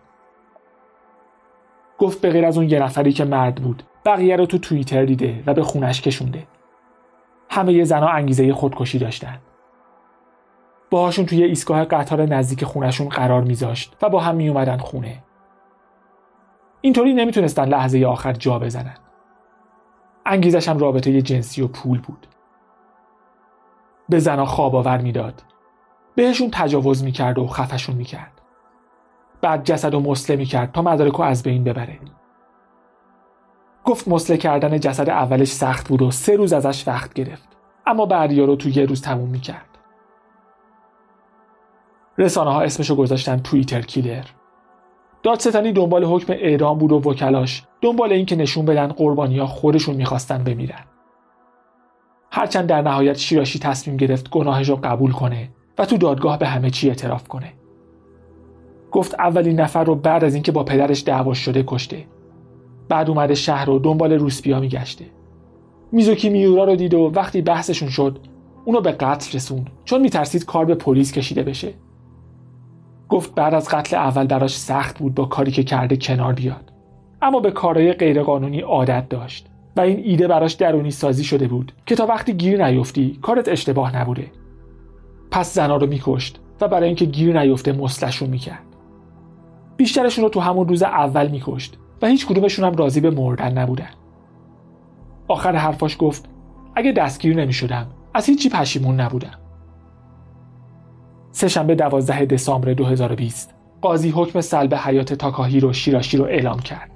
گفت 1.99 2.21
به 2.21 2.31
غیر 2.31 2.45
از 2.45 2.57
اون 2.57 2.71
یه 2.71 2.83
نفری 2.83 3.13
که 3.13 3.25
مرد 3.25 3.55
بود 3.55 3.83
بقیه 4.05 4.37
رو 4.37 4.47
تو 4.47 4.59
توییتر 4.59 5.05
دیده 5.05 5.43
و 5.47 5.55
به 5.55 5.63
خونش 5.63 6.03
کشونده. 6.03 6.47
همه 7.51 7.85
زنها 7.85 8.09
انگیزه 8.09 8.53
خودکشی 8.53 8.99
داشتن. 8.99 9.39
باهاشون 10.91 11.27
توی 11.27 11.45
ایستگاه 11.45 11.85
قطار 11.85 12.27
نزدیک 12.27 12.65
خونشون 12.65 13.09
قرار 13.09 13.43
میذاشت 13.43 13.97
و 14.03 14.09
با 14.09 14.21
هم 14.21 14.37
میومدن 14.37 14.79
خونه. 14.79 15.23
اینطوری 16.81 17.15
نمی‌تونستن 17.15 17.65
لحظه 17.65 18.07
آخر 18.07 18.33
جا 18.33 18.59
بزنن. 18.59 18.97
انگیزش 20.27 20.69
هم 20.69 20.79
رابطه 20.79 21.23
جنسی 21.23 21.63
و 21.63 21.69
پول 21.69 22.01
بود. 22.01 22.27
به 24.09 24.19
زنها 24.19 24.45
خواب 24.45 24.77
آور 24.77 24.99
می‌داد. 24.99 25.43
بهشون 26.15 26.51
تجاوز 26.53 27.05
می‌کرد 27.05 27.39
و 27.39 27.47
خفشون 27.47 27.97
می‌کرد. 27.97 28.41
بعد 29.41 29.65
جسد 29.65 29.95
و 29.95 30.01
مسله 30.01 30.37
می‌کرد 30.37 30.73
تا 30.73 30.83
مدارک 30.83 31.21
از 31.21 31.43
بین 31.43 31.65
ببره. 31.65 31.99
گفت 33.85 34.09
مسله 34.09 34.37
کردن 34.37 34.81
جسد 34.81 35.09
اولش 35.09 35.49
سخت 35.49 35.89
بود 35.89 36.03
و 36.03 36.11
سه 36.11 36.37
روز 36.37 36.53
ازش 36.53 36.89
وقت 36.89 37.13
گرفت. 37.15 37.49
اما 37.87 38.07
بعدیا 38.07 38.45
رو 38.45 38.57
تو 38.57 38.69
یه 38.69 38.85
روز 38.85 39.03
تموم 39.03 39.29
می‌کرد. 39.29 39.79
رسانه 42.19 42.51
ها 42.51 42.61
اسمشو 42.61 42.97
گذاشتن 42.97 43.39
توییتر 43.39 43.81
کیلر. 43.81 44.25
دادستانی 45.23 45.73
دنبال 45.73 46.05
حکم 46.05 46.33
اعدام 46.33 46.79
بود 46.79 46.93
و 46.93 47.11
وکلاش 47.11 47.63
دنبال 47.81 48.13
اینکه 48.13 48.37
نشون 48.37 48.65
بدن 48.65 48.87
قربانی 48.87 49.39
ها 49.39 49.47
خودشون 49.47 49.97
می‌خواستن 49.97 50.45
بمیرن. 50.45 50.85
هرچند 52.31 52.67
در 52.67 52.83
نهایت 52.83 53.17
شیراشی 53.17 53.59
تصمیم 53.59 53.97
گرفت 53.97 54.31
گناهش 54.31 54.69
رو 54.69 54.77
قبول 54.77 55.13
کنه 55.13 55.51
و 55.79 55.85
تو 55.85 55.97
دادگاه 55.97 56.39
به 56.39 56.47
همه 56.47 56.71
چی 56.71 56.89
اعتراف 56.89 57.29
کنه. 57.29 57.53
گفت 58.91 59.15
اولین 59.15 59.61
نفر 59.61 59.85
رو 59.85 59.95
بعد 59.95 60.25
از 60.25 60.35
اینکه 60.35 60.53
با 60.53 60.65
پدرش 60.65 61.05
دعوا 61.07 61.35
شده 61.35 61.65
کشته. 61.67 62.07
بعد 62.89 63.09
اومده 63.09 63.35
شهر 63.35 63.65
رو 63.65 63.79
دنبال 63.79 64.13
روسپیا 64.13 64.61
میگشته. 64.61 65.05
میزوکی 65.93 66.29
میورا 66.29 66.65
رو 66.65 66.77
دید 66.77 66.95
و 66.95 67.13
وقتی 67.15 67.43
بحثشون 67.43 67.89
شد 67.89 68.19
اونو 68.65 68.81
به 68.81 68.93
قتل 68.93 69.37
رسون 69.37 69.65
چون 69.85 70.01
میترسید 70.01 70.45
کار 70.45 70.65
به 70.65 70.75
پلیس 70.75 71.13
کشیده 71.13 71.43
بشه. 71.43 71.75
گفت 73.11 73.35
بعد 73.35 73.55
از 73.55 73.69
قتل 73.69 73.97
اول 73.97 74.27
براش 74.27 74.59
سخت 74.59 74.99
بود 74.99 75.15
با 75.15 75.25
کاری 75.25 75.51
که 75.51 75.63
کرده 75.65 75.97
کنار 75.97 76.33
بیاد. 76.33 76.73
اما 77.23 77.41
به 77.41 77.51
کارهای 77.51 77.93
غیرقانونی 77.93 78.61
عادت 78.61 79.09
داشت 79.09 79.47
و 79.77 79.81
این 79.81 80.01
ایده 80.05 80.29
براش 80.29 80.53
درونی 80.53 80.91
سازی 80.91 81.25
شده 81.25 81.49
بود 81.49 81.73
که 81.87 81.95
تا 81.95 82.07
وقتی 82.07 82.33
گیر 82.33 82.67
نیفتی 82.67 83.19
کارت 83.23 83.49
اشتباه 83.49 83.97
نبوده. 83.97 84.31
پس 85.31 85.55
زنا 85.55 85.77
رو 85.77 85.87
میکشت 85.87 86.41
و 86.61 86.69
برای 86.69 86.87
اینکه 86.87 87.05
گیر 87.05 87.41
نیفته 87.41 87.73
مسلشون 87.73 88.31
می‌کرد. 88.31 88.63
بیشترشون 89.77 90.25
رو 90.25 90.31
تو 90.31 90.41
همون 90.41 90.69
روز 90.69 90.83
اول 90.83 91.29
میکشت 91.29 91.79
و 92.03 92.07
هیچ 92.07 92.27
کدومشون 92.27 92.65
هم 92.65 92.75
راضی 92.75 93.01
به 93.01 93.11
مردن 93.11 93.59
نبودن. 93.59 93.91
آخر 95.29 95.57
حرفاش 95.57 95.97
گفت 95.99 96.29
اگه 96.75 96.93
دستگیر 96.93 97.37
نمی‌شدم 97.37 97.87
از 98.15 98.27
هیچی 98.27 98.49
پشیمون 98.49 99.01
نبودم. 99.01 99.39
سهشنبه 101.33 101.75
12 101.75 102.25
دسامبر 102.25 102.73
2020 102.73 103.55
قاضی 103.83 104.11
حکم 104.11 104.41
سلب 104.41 104.75
حیات 104.75 105.15
تاکاهی 105.15 105.61
رو 105.61 105.73
شیراشی 105.73 106.17
رو 106.17 106.25
اعلام 106.25 106.59
کرد. 106.59 106.91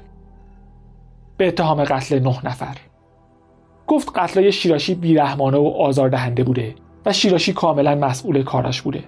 به 1.36 1.48
اتهام 1.48 1.84
قتل 1.84 2.18
نه 2.18 2.46
نفر. 2.46 2.76
گفت 3.86 4.18
قتلای 4.18 4.52
شیراشی 4.52 4.94
بیرحمانه 4.94 5.58
و 5.58 5.66
آزاردهنده 5.66 6.44
بوده 6.44 6.74
و 7.06 7.12
شیراشی 7.12 7.52
کاملا 7.52 7.94
مسئول 7.94 8.42
کاراش 8.42 8.82
بوده. 8.82 9.04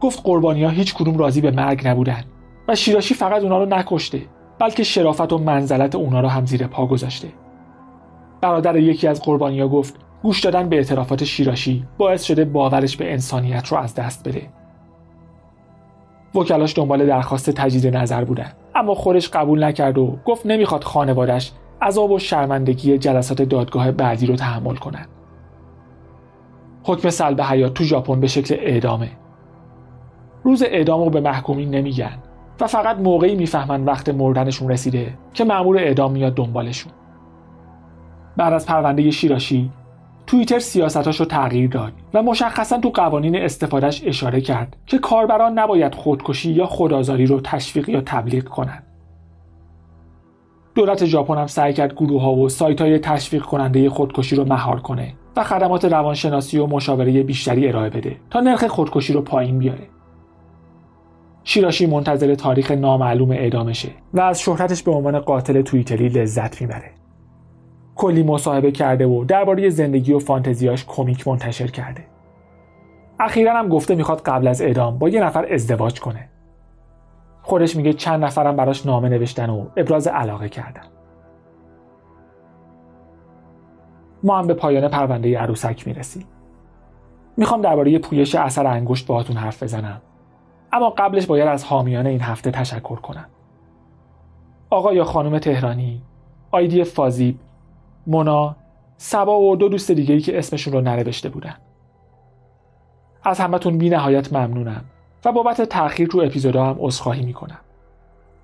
گفت 0.00 0.20
قربانی 0.24 0.64
ها 0.64 0.70
هیچ 0.70 0.94
کدوم 0.94 1.18
راضی 1.18 1.40
به 1.40 1.50
مرگ 1.50 1.88
نبودن 1.88 2.24
و 2.68 2.74
شیراشی 2.74 3.14
فقط 3.14 3.42
اونا 3.42 3.58
رو 3.58 3.66
نکشته 3.66 4.22
بلکه 4.58 4.82
شرافت 4.82 5.32
و 5.32 5.38
منزلت 5.38 5.94
اونا 5.94 6.20
رو 6.20 6.28
هم 6.28 6.46
زیر 6.46 6.66
پا 6.66 6.86
گذاشته. 6.86 7.28
برادر 8.40 8.76
یکی 8.76 9.08
از 9.08 9.22
قربانی 9.22 9.60
ها 9.60 9.68
گفت 9.68 9.96
گوش 10.22 10.40
دادن 10.40 10.68
به 10.68 10.76
اعترافات 10.76 11.24
شیراشی 11.24 11.86
باعث 11.98 12.22
شده 12.22 12.44
باورش 12.44 12.96
به 12.96 13.12
انسانیت 13.12 13.68
رو 13.68 13.78
از 13.78 13.94
دست 13.94 14.28
بده 14.28 14.48
وکلاش 16.34 16.76
دنبال 16.76 17.06
درخواست 17.06 17.50
تجدید 17.50 17.96
نظر 17.96 18.24
بودن 18.24 18.52
اما 18.74 18.94
خودش 18.94 19.28
قبول 19.28 19.64
نکرد 19.64 19.98
و 19.98 20.18
گفت 20.24 20.46
نمی‌خواد 20.46 20.84
خانوادش 20.84 21.52
عذاب 21.82 22.10
و 22.10 22.18
شرمندگی 22.18 22.98
جلسات 22.98 23.42
دادگاه 23.42 23.90
بعدی 23.90 24.26
رو 24.26 24.36
تحمل 24.36 24.76
کنند. 24.76 25.08
حکم 26.84 27.10
سلب 27.10 27.40
حیات 27.40 27.74
تو 27.74 27.84
ژاپن 27.84 28.20
به 28.20 28.26
شکل 28.26 28.54
اعدامه. 28.58 29.10
روز 30.44 30.62
اعدام 30.62 31.04
رو 31.04 31.10
به 31.10 31.20
محکومین 31.20 31.70
نمیگن 31.70 32.18
و 32.60 32.66
فقط 32.66 32.96
موقعی 32.96 33.34
می‌فهمن 33.34 33.84
وقت 33.84 34.08
مردنشون 34.08 34.70
رسیده 34.70 35.14
که 35.34 35.44
مأمور 35.44 35.78
اعدام 35.78 36.12
میاد 36.12 36.34
دنبالشون. 36.34 36.92
بعد 38.36 38.52
از 38.52 38.66
پرونده 38.66 39.10
شیراشی 39.10 39.70
توییتر 40.26 40.58
سیاستاش 40.58 41.20
رو 41.20 41.26
تغییر 41.26 41.70
داد 41.70 41.92
و 42.14 42.22
مشخصا 42.22 42.78
تو 42.78 42.88
قوانین 42.88 43.36
استفادهش 43.36 44.02
اشاره 44.06 44.40
کرد 44.40 44.76
که 44.86 44.98
کاربران 44.98 45.58
نباید 45.58 45.94
خودکشی 45.94 46.52
یا 46.52 46.66
خودآزاری 46.66 47.26
رو 47.26 47.40
تشویق 47.40 47.88
یا 47.88 48.00
تبلیغ 48.00 48.44
کنند. 48.44 48.82
دولت 50.74 51.04
ژاپن 51.04 51.38
هم 51.38 51.46
سعی 51.46 51.72
کرد 51.72 51.94
گروه 51.94 52.22
ها 52.22 52.34
و 52.34 52.48
سایت 52.48 52.80
های 52.80 52.98
تشویق 52.98 53.42
کننده 53.42 53.90
خودکشی 53.90 54.36
رو 54.36 54.44
مهار 54.44 54.80
کنه 54.80 55.14
و 55.36 55.44
خدمات 55.44 55.84
روانشناسی 55.84 56.58
و 56.58 56.66
مشاوره 56.66 57.22
بیشتری 57.22 57.68
ارائه 57.68 57.90
بده 57.90 58.16
تا 58.30 58.40
نرخ 58.40 58.66
خودکشی 58.66 59.12
رو 59.12 59.22
پایین 59.22 59.58
بیاره. 59.58 59.88
شیراشی 61.44 61.86
منتظر 61.86 62.34
تاریخ 62.34 62.70
نامعلوم 62.70 63.30
اعدامشه 63.30 63.88
و 64.14 64.20
از 64.20 64.40
شهرتش 64.40 64.82
به 64.82 64.92
عنوان 64.92 65.18
قاتل 65.18 65.62
توییتری 65.62 66.08
لذت 66.08 66.60
می‌بره. 66.60 66.90
کلی 67.96 68.22
مصاحبه 68.22 68.70
کرده 68.70 69.06
و 69.06 69.24
درباره 69.24 69.70
زندگی 69.70 70.12
و 70.12 70.18
فانتزیاش 70.18 70.84
کمیک 70.86 71.28
منتشر 71.28 71.66
کرده. 71.66 72.04
اخیرا 73.20 73.58
هم 73.58 73.68
گفته 73.68 73.94
می‌خواد 73.94 74.20
قبل 74.20 74.48
از 74.48 74.62
اعدام 74.62 74.98
با 74.98 75.08
یه 75.08 75.24
نفر 75.24 75.52
ازدواج 75.52 76.00
کنه. 76.00 76.28
خودش 77.42 77.76
میگه 77.76 77.92
چند 77.92 78.24
نفرم 78.24 78.56
براش 78.56 78.86
نامه 78.86 79.08
نوشتن 79.08 79.50
و 79.50 79.66
ابراز 79.76 80.06
علاقه 80.06 80.48
کردن. 80.48 80.82
ما 84.22 84.38
هم 84.38 84.46
به 84.46 84.54
پایان 84.54 84.88
پرونده 84.88 85.38
عروسک 85.38 85.86
می‌رسیم. 85.86 86.26
می‌خوام 87.36 87.60
درباره 87.60 87.98
پویش 87.98 88.34
اثر 88.34 88.66
انگشت 88.66 89.06
باهاتون 89.06 89.36
حرف 89.36 89.62
بزنم. 89.62 90.00
اما 90.72 90.90
قبلش 90.90 91.26
باید 91.26 91.48
از 91.48 91.64
حامیان 91.64 92.06
این 92.06 92.20
هفته 92.20 92.50
تشکر 92.50 92.96
کنم. 92.96 93.26
آقا 94.70 94.92
یا 94.92 95.04
خانم 95.04 95.38
تهرانی، 95.38 96.02
آیدی 96.50 96.84
فازیب، 96.84 97.38
مونا، 98.06 98.56
سبا 98.96 99.40
و 99.40 99.56
دو 99.56 99.68
دوست 99.68 99.90
دیگه 99.90 100.14
ای 100.14 100.20
که 100.20 100.38
اسمشون 100.38 100.72
رو 100.72 100.80
ننوشته 100.80 101.28
بودن. 101.28 101.54
از 103.24 103.40
همتون 103.40 103.78
بی 103.78 103.90
نهایت 103.90 104.32
ممنونم 104.32 104.84
و 105.24 105.32
بابت 105.32 105.62
تأخیر 105.62 106.08
تو 106.08 106.20
اپیزودا 106.20 106.64
هم 106.64 106.76
عذرخواهی 106.80 107.24
می‌کنم. 107.24 107.58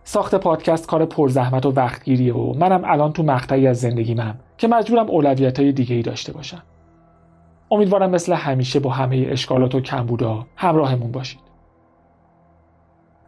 ساخت 0.05 0.35
پادکست 0.35 0.87
کار 0.87 1.05
پرزحمت 1.05 1.67
و 1.67 1.71
وقتگیریه 1.71 2.35
و 2.35 2.55
منم 2.59 2.83
الان 2.85 3.13
تو 3.13 3.23
مقطعی 3.23 3.67
از 3.67 3.81
زندگیمم 3.81 4.39
که 4.59 4.69
مجبورم 4.69 5.11
اولویت 5.11 5.61
های 5.61 5.73
دیگه 5.73 5.97
ای 5.97 6.03
داشته 6.03 6.33
باشم. 6.33 6.63
امیدوارم 7.71 8.11
مثل 8.11 8.33
همیشه 8.33 8.81
با 8.81 8.91
همه 8.91 9.27
اشکالات 9.31 9.75
و 9.75 9.81
کمبودا 9.81 10.47
همراهمون 10.57 11.13
باشید 11.13 11.41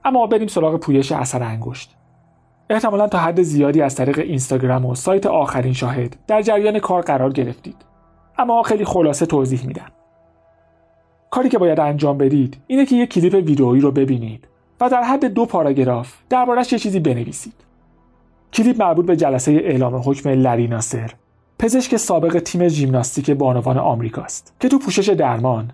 اما 0.04 0.26
بریم 0.26 0.46
سراغ 0.46 0.76
پویش 0.76 1.12
اثر 1.12 1.42
انگشت 1.42 1.96
احتمالا 2.70 3.08
تا 3.08 3.18
حد 3.18 3.42
زیادی 3.42 3.82
از 3.82 3.94
طریق 3.94 4.18
اینستاگرام 4.18 4.86
و 4.86 4.94
سایت 4.94 5.26
آخرین 5.26 5.72
شاهد 5.72 6.16
در 6.26 6.42
جریان 6.42 6.78
کار 6.78 7.02
قرار 7.02 7.32
گرفتید. 7.32 7.76
اما 8.38 8.62
خیلی 8.62 8.84
خلاصه 8.84 9.26
توضیح 9.26 9.66
میدم. 9.66 9.90
کاری 11.30 11.48
که 11.48 11.58
باید 11.58 11.80
انجام 11.80 12.18
بدید 12.18 12.56
اینه 12.66 12.86
که 12.86 12.96
یک 12.96 13.10
کلیپ 13.10 13.34
ویدئویی 13.34 13.80
رو 13.80 13.90
ببینید 13.90 14.48
و 14.80 14.88
در 14.88 15.02
حد 15.02 15.24
دو 15.24 15.46
پاراگراف 15.46 16.14
دربارش 16.28 16.72
یه 16.72 16.78
چیزی 16.78 17.00
بنویسید. 17.00 17.54
کلیپ 18.52 18.82
مربوط 18.82 19.06
به 19.06 19.16
جلسه 19.16 19.52
اعلام 19.52 19.96
حکم 19.96 20.28
لری 20.28 20.66
ناصر 20.68 21.10
پزشک 21.58 21.96
سابق 21.96 22.38
تیم 22.38 22.68
ژیمناستیک 22.68 23.30
بانوان 23.30 23.78
آمریکاست 23.78 24.54
که 24.60 24.68
تو 24.68 24.78
پوشش 24.78 25.08
درمان 25.08 25.70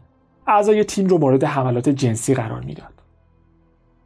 اعضای 0.47 0.85
تیم 0.85 1.07
رو 1.07 1.19
مورد 1.19 1.45
حملات 1.45 1.89
جنسی 1.89 2.35
قرار 2.35 2.61
می‌داد. 2.61 2.93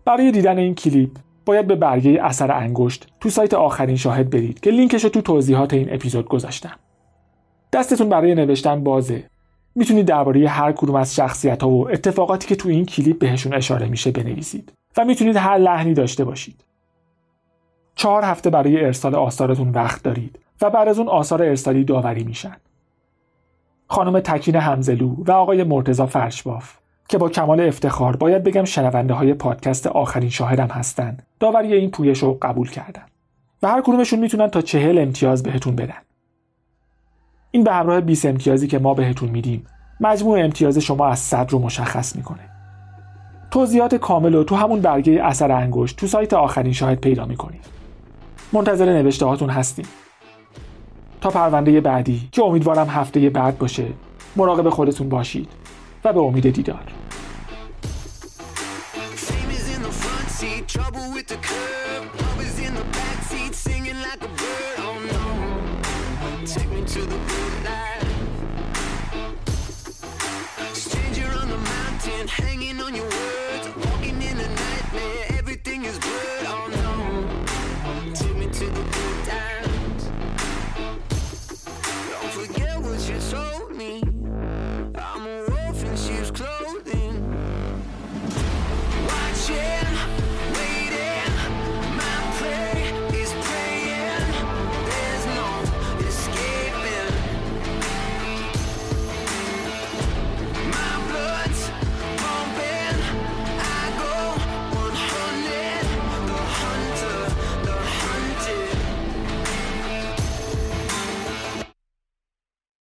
برای 0.04 0.30
دیدن 0.30 0.58
این 0.58 0.74
کلیپ 0.74 1.10
باید 1.46 1.66
به 1.66 1.74
برگه 1.74 2.24
اثر 2.24 2.52
انگشت 2.52 3.06
تو 3.20 3.28
سایت 3.28 3.54
آخرین 3.54 3.96
شاهد 3.96 4.30
برید 4.30 4.60
که 4.60 4.70
لینکش 4.70 5.04
رو 5.04 5.10
تو 5.10 5.20
توضیحات 5.20 5.74
این 5.74 5.94
اپیزود 5.94 6.28
گذاشتم. 6.28 6.76
دستتون 7.72 8.08
برای 8.08 8.34
نوشتن 8.34 8.84
بازه. 8.84 9.24
می‌تونید 9.74 10.06
درباره 10.06 10.48
هر 10.48 10.72
کدوم 10.72 10.94
از 10.94 11.14
شخصیت 11.14 11.62
ها 11.62 11.68
و 11.68 11.90
اتفاقاتی 11.90 12.48
که 12.48 12.56
تو 12.56 12.68
این 12.68 12.86
کلیپ 12.86 13.18
بهشون 13.18 13.54
اشاره 13.54 13.88
میشه 13.88 14.10
بنویسید 14.10 14.72
و 14.96 15.04
می‌تونید 15.04 15.36
هر 15.36 15.58
لحنی 15.58 15.94
داشته 15.94 16.24
باشید. 16.24 16.64
چهار 17.94 18.24
هفته 18.24 18.50
برای 18.50 18.84
ارسال 18.84 19.14
آثارتون 19.14 19.68
وقت 19.68 20.02
دارید 20.02 20.38
و 20.62 20.70
بعد 20.70 20.88
از 20.88 20.98
اون 20.98 21.08
آثار 21.08 21.42
ارسالی 21.42 21.84
داوری 21.84 22.24
میشن. 22.24 22.56
خانم 23.86 24.20
تکین 24.20 24.56
همزلو 24.56 25.14
و 25.24 25.32
آقای 25.32 25.64
مرتزا 25.64 26.06
فرشباف. 26.06 26.79
که 27.10 27.18
با 27.18 27.28
کمال 27.28 27.60
افتخار 27.60 28.16
باید 28.16 28.44
بگم 28.44 28.64
شنونده 28.64 29.14
های 29.14 29.34
پادکست 29.34 29.86
آخرین 29.86 30.30
شاهدم 30.30 30.66
هستن. 30.66 31.16
داوری 31.40 31.74
این 31.74 31.90
پویش 31.90 32.18
رو 32.18 32.38
قبول 32.42 32.70
کردن. 32.70 33.02
و 33.62 33.68
هر 33.68 33.80
کدومشون 33.80 34.18
می‌تونن 34.18 34.48
تا 34.48 34.60
چهل 34.60 34.98
امتیاز 34.98 35.42
بهتون 35.42 35.76
بدن. 35.76 35.94
این 37.50 37.64
به 37.64 37.72
همراه 37.72 38.00
20 38.00 38.26
امتیازی 38.26 38.66
که 38.66 38.78
ما 38.78 38.94
بهتون 38.94 39.28
میدیم 39.28 39.66
مجموع 40.00 40.44
امتیاز 40.44 40.78
شما 40.78 41.06
از 41.06 41.18
صد 41.18 41.50
رو 41.50 41.58
مشخص 41.58 42.16
می‌کنه. 42.16 42.50
توضیحات 43.50 43.94
کامل 43.94 44.34
رو 44.34 44.44
تو 44.44 44.56
همون 44.56 44.80
برگه 44.80 45.24
اثر 45.24 45.52
انگشت 45.52 45.96
تو 45.96 46.06
سایت 46.06 46.34
آخرین 46.34 46.72
شاهد 46.72 47.00
پیدا 47.00 47.24
می‌کنید. 47.26 47.64
منتظر 48.52 48.92
نوشته 48.92 49.26
هاتون 49.26 49.50
هستیم. 49.50 49.86
تا 51.20 51.30
پرونده 51.30 51.80
بعدی 51.80 52.28
که 52.32 52.42
امیدوارم 52.42 52.88
هفته 52.88 53.30
بعد 53.30 53.58
باشه 53.58 53.86
مراقب 54.36 54.68
خودتون 54.68 55.08
باشید 55.08 55.48
و 56.04 56.12
به 56.12 56.20
امید 56.20 56.50
دیدار. 56.50 56.99
trouble 60.90 61.12
with 61.12 61.26
the 61.26 61.36
curve. 61.36 62.10
I 62.20 62.36
was 62.36 62.58
in 62.58 62.74
the 62.74 62.80
backseat 62.80 63.54
singing 63.54 64.00
like 64.02 64.22
a 64.22 64.28
bird. 64.28 64.74
Oh 64.78 64.98
no, 66.40 66.46
take 66.46 66.70
me 66.70 66.84
to 66.84 67.02
the 67.02 67.29